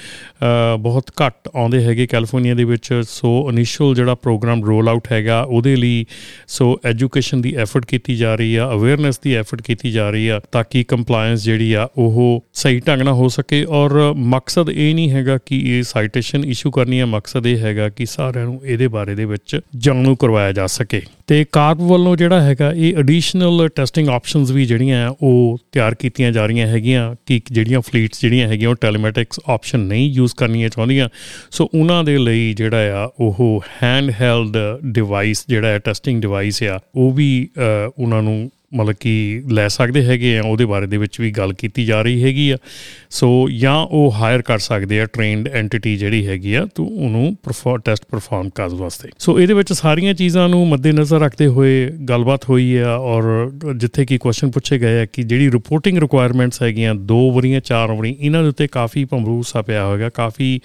ਬਹੁਤ 0.79 1.11
ਘੱਟ 1.21 1.49
ਆਉਂਦੇ 1.55 1.83
ਹੈਗੇ 1.83 2.07
ਕੈਲੀਫੋਰਨੀਆ 2.07 2.55
ਦੇ 2.55 2.63
ਵਿੱਚ। 2.63 2.93
ਸੋ 3.03 3.49
ਇਨੀਸ਼ੀਅਲ 3.49 3.95
ਜਿਹੜਾ 3.95 4.15
ਪ੍ਰੋਗਰਾਮ 4.15 4.63
ਰੋਲ 4.65 4.89
ਆਊਟ 4.89 5.11
ਹੈਗਾ, 5.11 5.41
ਉਹਦੇ 5.41 5.75
ਲਈ 5.75 6.05
ਸੋ 6.47 6.79
ਐਜੂਕੇਸ਼ਨ 6.85 7.41
ਦੀ 7.41 7.53
ਐਫਰਟ 7.55 7.85
ਕੀਤੀ 7.85 8.15
ਜਾ 8.15 8.35
ਰਹੀ 8.35 8.55
ਆ 8.55 8.69
ਅਵੇਅਰਨੈਸ 8.73 9.19
ਦੀ 9.19 9.33
ਐਫਰਟ 9.35 9.61
ਕੀਤੀ 9.61 9.91
ਜਾ 9.91 10.09
ਰਹੀ 10.09 10.27
ਆ, 10.27 10.39
ਤਾਂ 10.51 10.63
ਕਿ 10.69 10.83
ਕੰਪਲਾਈਂਸ 10.83 11.43
ਜਿਹੜੀ 11.43 11.71
ਆ, 11.73 11.87
ਉਹ 11.97 12.43
ਸਹੀ 12.53 12.79
ਢੰਗ 12.79 13.01
ਨਾਲ 13.01 13.13
ਹੋ 13.13 13.29
ਸਕੇ। 13.29 13.63
ਔਰ 13.69 14.13
ਮਕਸਦ 14.15 14.69
ਇਹ 14.69 14.93
ਨਹੀਂ 14.95 15.09
ਹੈਗਾ 15.11 15.37
ਕਿ 15.45 15.59
ਇਹ 15.69 15.83
ਸਾਈਟੇਸ਼ਨ 15.83 16.43
ਇਸ਼ੂ 16.45 16.71
ਕਰਨੀ 16.71 16.99
ਹੈ 16.99 17.05
ਮਕਸਦ 17.05 17.47
ਇਹ 17.47 17.57
ਹੈਗਾ 17.57 17.89
ਕਿ 17.89 18.05
ਸਾਰਿਆਂ 18.05 18.45
ਨੂੰ 18.45 18.59
ਇਹਦੇ 18.65 18.87
ਬਾਰੇ 18.87 19.15
ਦੇ 19.15 19.25
ਵਿੱਚ 19.25 19.59
ਜਾਣੂ 19.77 20.15
ਕਰਵਾਇਆ 20.15 20.51
ਜਾ 20.51 20.67
ਸਕੇ। 20.67 21.01
ਤੇ 21.27 21.45
ਕਾਰਪ 21.51 21.79
ਵੱਲੋਂ 21.79 22.15
ਜਿਹੜਾ 22.17 22.41
ਹੈਗਾ, 22.41 22.71
ਇਹ 22.71 22.97
ਐਡੀਸ਼ਨਲ 22.97 23.67
ਟੈਸਟਿੰਗ 23.97 24.09
ਆਪਸ਼ਨਸ 24.09 24.49
ਵੀ 24.51 24.65
ਜਿਹੜੀਆਂ 24.65 24.97
ਆ 25.07 25.15
ਉਹ 25.21 25.57
ਤਿਆਰ 25.71 25.95
ਕੀਤੀਆਂ 25.95 26.31
ਜਾ 26.31 26.45
ਰਹੀਆਂ 26.45 26.65
ਹੈਗੀਆਂ, 26.67 27.03
ਕਿ 27.25 27.39
ਜਿਹੜੀਆਂ 27.51 27.79
ਫਲੀਟਸ 27.81 28.21
ਜਿਹੜੀਆਂ 28.21 28.47
ਹੈਗੀਆਂ, 28.47 28.69
ਉਹ 28.69 28.75
ਟੈਲੀਮੈਟਿਕਸ 28.75 29.39
ਆਪਸ਼ਨ 29.47 29.79
ਨਹੀਂ 29.79 30.09
ਯੂਜ਼ 30.13 30.35
ਕਰਨੀਆਂ 30.35 30.69
ਚਾਹੁੰਦੀਆਂ। 30.69 31.07
ਸੋ 31.51 31.69
ਉਹਨਾਂ 31.73 32.03
ਦੇ 32.03 32.17
ਲਈ 32.17 32.53
ਜਿਹੜਾ 32.53 32.77
ਆ, 32.95 33.09
ਉਹ 33.19 33.63
ਹੈਂਡ 33.83 34.11
ਹੈਲਡ 34.21 34.57
ਡਿਵਾਈਸ 34.85 35.43
ਜਿਹੜਾ 35.49 35.67
ਹੈ 35.67 35.79
ਟੈਸਟਿੰਗ 35.79 36.21
ਡਿਵਾਈਸ 36.21 36.63
ਆ, 36.63 36.79
ਉਹ 36.95 37.11
ਵੀ 37.11 37.47
ਉਹਨਾਂ 37.97 38.21
ਨੂੰ 38.23 38.49
ਮਤਲਬ 38.77 38.95
ਕਿ 38.99 39.43
ਲੈ 39.51 39.67
ਸਕਦੇ 39.67 40.03
ਹੈਗੇ 40.05 40.37
ਆ, 40.37 40.41
ਉਹਦੇ 40.41 40.65
ਬਾਰੇ 40.65 40.87
ਦੇ 40.87 40.97
ਵਿੱਚ 40.97 41.19
ਵੀ 41.21 41.31
ਗੱਲ 41.31 41.53
ਕੀਤੀ 41.53 41.85
ਜਾ 41.85 42.01
ਰਹੀ 42.01 42.23
ਹੈਗੀ 42.23 42.49
ਆ। 42.51 42.57
ਸੋ, 43.09 43.47
ਜਾਂ 43.51 43.75
ਉਹ 43.75 44.11
ਹਾਇਰ 44.11 44.41
ਕਰ 44.41 44.59
ਸਕਦੇ 44.59 44.99
ਆ 45.01 45.05
ਟ੍ਰੇਨਡ 45.05 45.47
ਐਂਟੀਟੀ 45.47 45.95
ਜਿਹੜੀ 45.97 46.25
ਹੈਗੀ 46.27 46.53
ਆ, 46.53 46.65
ਤੂੰ 46.75 46.87
ਉਹਨੂੰ 46.95 47.35
ਪਰਫਾਰਮ 47.43 47.81
ਟੈਸਟ 47.85 48.03
ਪਰਫਾਰਮ 48.11 48.49
ਕਰਨ 48.55 48.75
ਵਾਸਤੇ। 48.75 49.09
ਸੋ, 49.19 49.39
ਇਹਦੇ 49.39 49.53
ਵਿੱਚ 49.53 49.73
ਸਾਰੀਆਂ 49.73 50.13
ਚੀਜ਼ਾਂ 50.13 50.47
ਨੂੰ 50.49 50.67
ਮੱਦੇਨਜ਼ਰ 50.67 51.19
ਰੱਖਦੇ 51.19 51.47
ਹੋਏ 51.47 51.89
ਗੱਲਬਾਤ 52.09 52.49
ਹੋਈ 52.49 52.75
ਆ, 52.75 52.95
ਔਰ 52.95 53.23
ਜਿੱਥੇ 53.75 54.05
ਕੀ 54.05 54.17
ਕੁਐਸਚਨ 54.17 54.51
ਪੁੱਛੇ 54.51 54.79
ਗਏ 54.79 55.01
ਆ 55.01 55.05
ਕਿ 55.05 55.23
ਜਿਹੜੀ 55.23 55.49
ਰਿਪੋਰਟਿੰਗ 55.51 55.97
ਰਿਕੁਆਇਰਮੈਂਟਸ 55.97 56.61
ਹੈਗੀਆਂ, 56.63 56.95
ਦੋ 56.95 57.19
ਵਾਰੀਆਂ, 57.31 57.61
ਚਾਰ 57.61 57.91
ਵਾਰੀ 57.91 58.15
ਇਹਨਾਂ 58.19 58.43
ਦੇ 58.43 58.49
ਉੱਤੇ 58.49 58.67
ਕਾਫੀ 58.67 59.05
ਭੰਬਰੂਸਾ 59.05 59.61
ਪਿਆ 59.61 59.85
ਹੋਵੇਗਾ 59.85 60.09
ਕਾਫੀ 60.09 60.59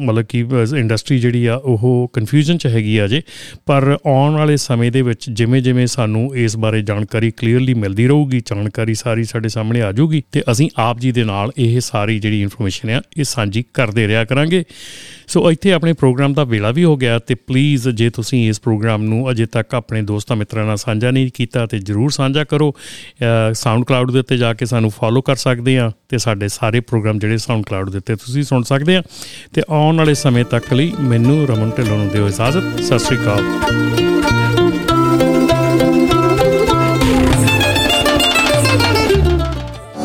ਮਤਲਬ 0.00 0.24
ਕਿ 0.24 0.44
ਇੰਡਸਟਰੀ 0.76 1.18
ਜਿਹੜੀ 1.18 1.44
ਆ, 1.46 1.54
ਉਹ 1.56 2.10
ਕਨਫਿਊਜ਼ਨ 2.12 2.58
ਚ 2.58 2.66
ਹੈਗੀ 2.66 2.96
ਆ 2.98 3.06
ਜੇ 3.06 3.22
ਪਰ 3.66 3.96
ਆਉਣ 4.06 4.34
ਵਾਲੇ 4.34 4.56
ਸਮੇਂ 4.56 4.90
ਦੇ 4.92 5.02
ਵਿੱਚ 5.02 5.30
ਜਿਵੇਂ 5.30 5.60
ਜਿਵੇਂ 5.62 5.86
ਸਾਨੂੰ 5.86 6.36
ਇਸ 6.36 6.56
ਬਾਰੇ 6.56 6.80
ਜਾਣਕਾਰੀ 7.06 7.30
ਕਲੀਅਰਲੀ 7.30 7.74
ਮਿਲਦੀ 7.74 8.06
ਰਹੂਗੀ, 8.08 8.40
ਜਾਣਕਾਰੀ 8.46 8.94
ਸਾਰੀ 8.94 9.24
ਸਾਡੇ 9.24 9.48
ਸਾਹਮਣੇ 9.48 9.82
ਆ 9.82 9.90
ਜਾਊਗੀ 9.92 10.22
ਤੇ 10.32 10.42
ਅਸੀਂ 10.50 10.68
ਆਪ 10.76 10.98
ਜੀ 11.00 11.10
ਦੇ 11.12 11.24
ਨਾਲ 11.24 11.50
ਇਹ 11.58 11.78
ਸਾਰੀ 11.80 12.18
ਜਿਹੜੀ 12.18 12.40
ਇਨਫੋਰਮੇਸ਼ਨ 12.42 12.90
ਆ, 12.90 13.00
ਇਹ 13.16 13.24
ਸਾਂਝੀ 13.24 13.64
ਕਰਦੇ 13.74 14.06
ਰਿਹਾ 14.08 14.24
ਕਰਾਂਗੇ। 14.24 14.62
ਸੋ 15.26 15.50
ਇੱਥੇ 15.50 15.72
ਆਪਣੇ 15.72 15.92
ਪ੍ਰੋਗਰਾਮ 15.92 16.34
ਦਾ 16.34 16.44
ਵੇਲਾ 16.44 16.70
ਵੀ 16.70 16.84
ਹੋ 16.84 16.96
ਗਿਆ 16.96 17.18
ਤੇ 17.18 17.34
ਪਲੀਜ਼ 17.34 17.88
ਜੇ 17.90 18.08
ਤੁਸੀਂ 18.10 18.48
ਇਸ 18.48 18.60
ਪ੍ਰੋਗਰਾਮ 18.60 19.02
ਨੂੰ 19.02 19.30
ਅਜੇ 19.30 19.46
ਤੱਕ 19.46 19.74
ਆਪਣੇ 19.74 20.02
ਦੋਸਤਾਂ 20.02 20.36
ਮਿੱਤਰਾਂ 20.36 20.64
ਨਾਲ 20.66 20.76
ਸਾਂਝਾ 20.76 21.10
ਨਹੀਂ 21.10 21.30
ਕੀਤਾ 21.34 21.66
ਤੇ 21.66 21.78
ਜਰੂਰ 21.78 22.10
ਸਾਂਝਾ 22.10 22.44
ਕਰੋ। 22.44 22.74
ਸਾਊਂਡ 23.52 23.84
ਕਲਾਉਡ 23.84 24.10
ਦੇ 24.10 24.18
ਉੱਤੇ 24.18 24.36
ਜਾ 24.36 24.52
ਕੇ 24.54 24.66
ਸਾਨੂੰ 24.66 24.90
ਫੋਲੋ 24.90 25.20
ਕਰ 25.20 25.36
ਸਕਦੇ 25.36 25.78
ਆ 25.78 25.90
ਤੇ 26.08 26.18
ਸਾਡੇ 26.18 26.48
ਸਾਰੇ 26.48 26.80
ਪ੍ਰੋਗਰਾਮ 26.80 27.18
ਜਿਹੜੇ 27.18 27.38
ਸਾਊਂਡ 27.38 27.64
ਕਲਾਉਡ 27.64 27.90
ਦੇ 27.90 27.98
ਉੱਤੇ 27.98 28.16
ਤੁਸੀਂ 28.16 28.42
ਸੁਣ 28.42 28.62
ਸਕਦੇ 28.62 28.96
ਆ। 28.96 29.02
ਤੇ 29.54 29.62
ਆਉਣ 29.70 29.96
ਵਾਲੇ 29.96 30.14
ਸਮੇਂ 30.14 30.44
ਤੱਕ 30.44 30.72
ਲਈ 30.72 30.92
ਮੈਨੂੰ 31.00 31.46
ਰਮਨ 31.46 31.70
ਢਿੱਲੋਂ 31.78 31.98
ਨੂੰ 31.98 32.08
ਦਿਓ 32.08 32.28
ਇਜਾਜ਼ਤ। 32.28 32.82
ਸਤਿ 32.82 32.98
ਸ੍ਰੀ 32.98 33.16
ਅਕਾਲ। 33.16 34.55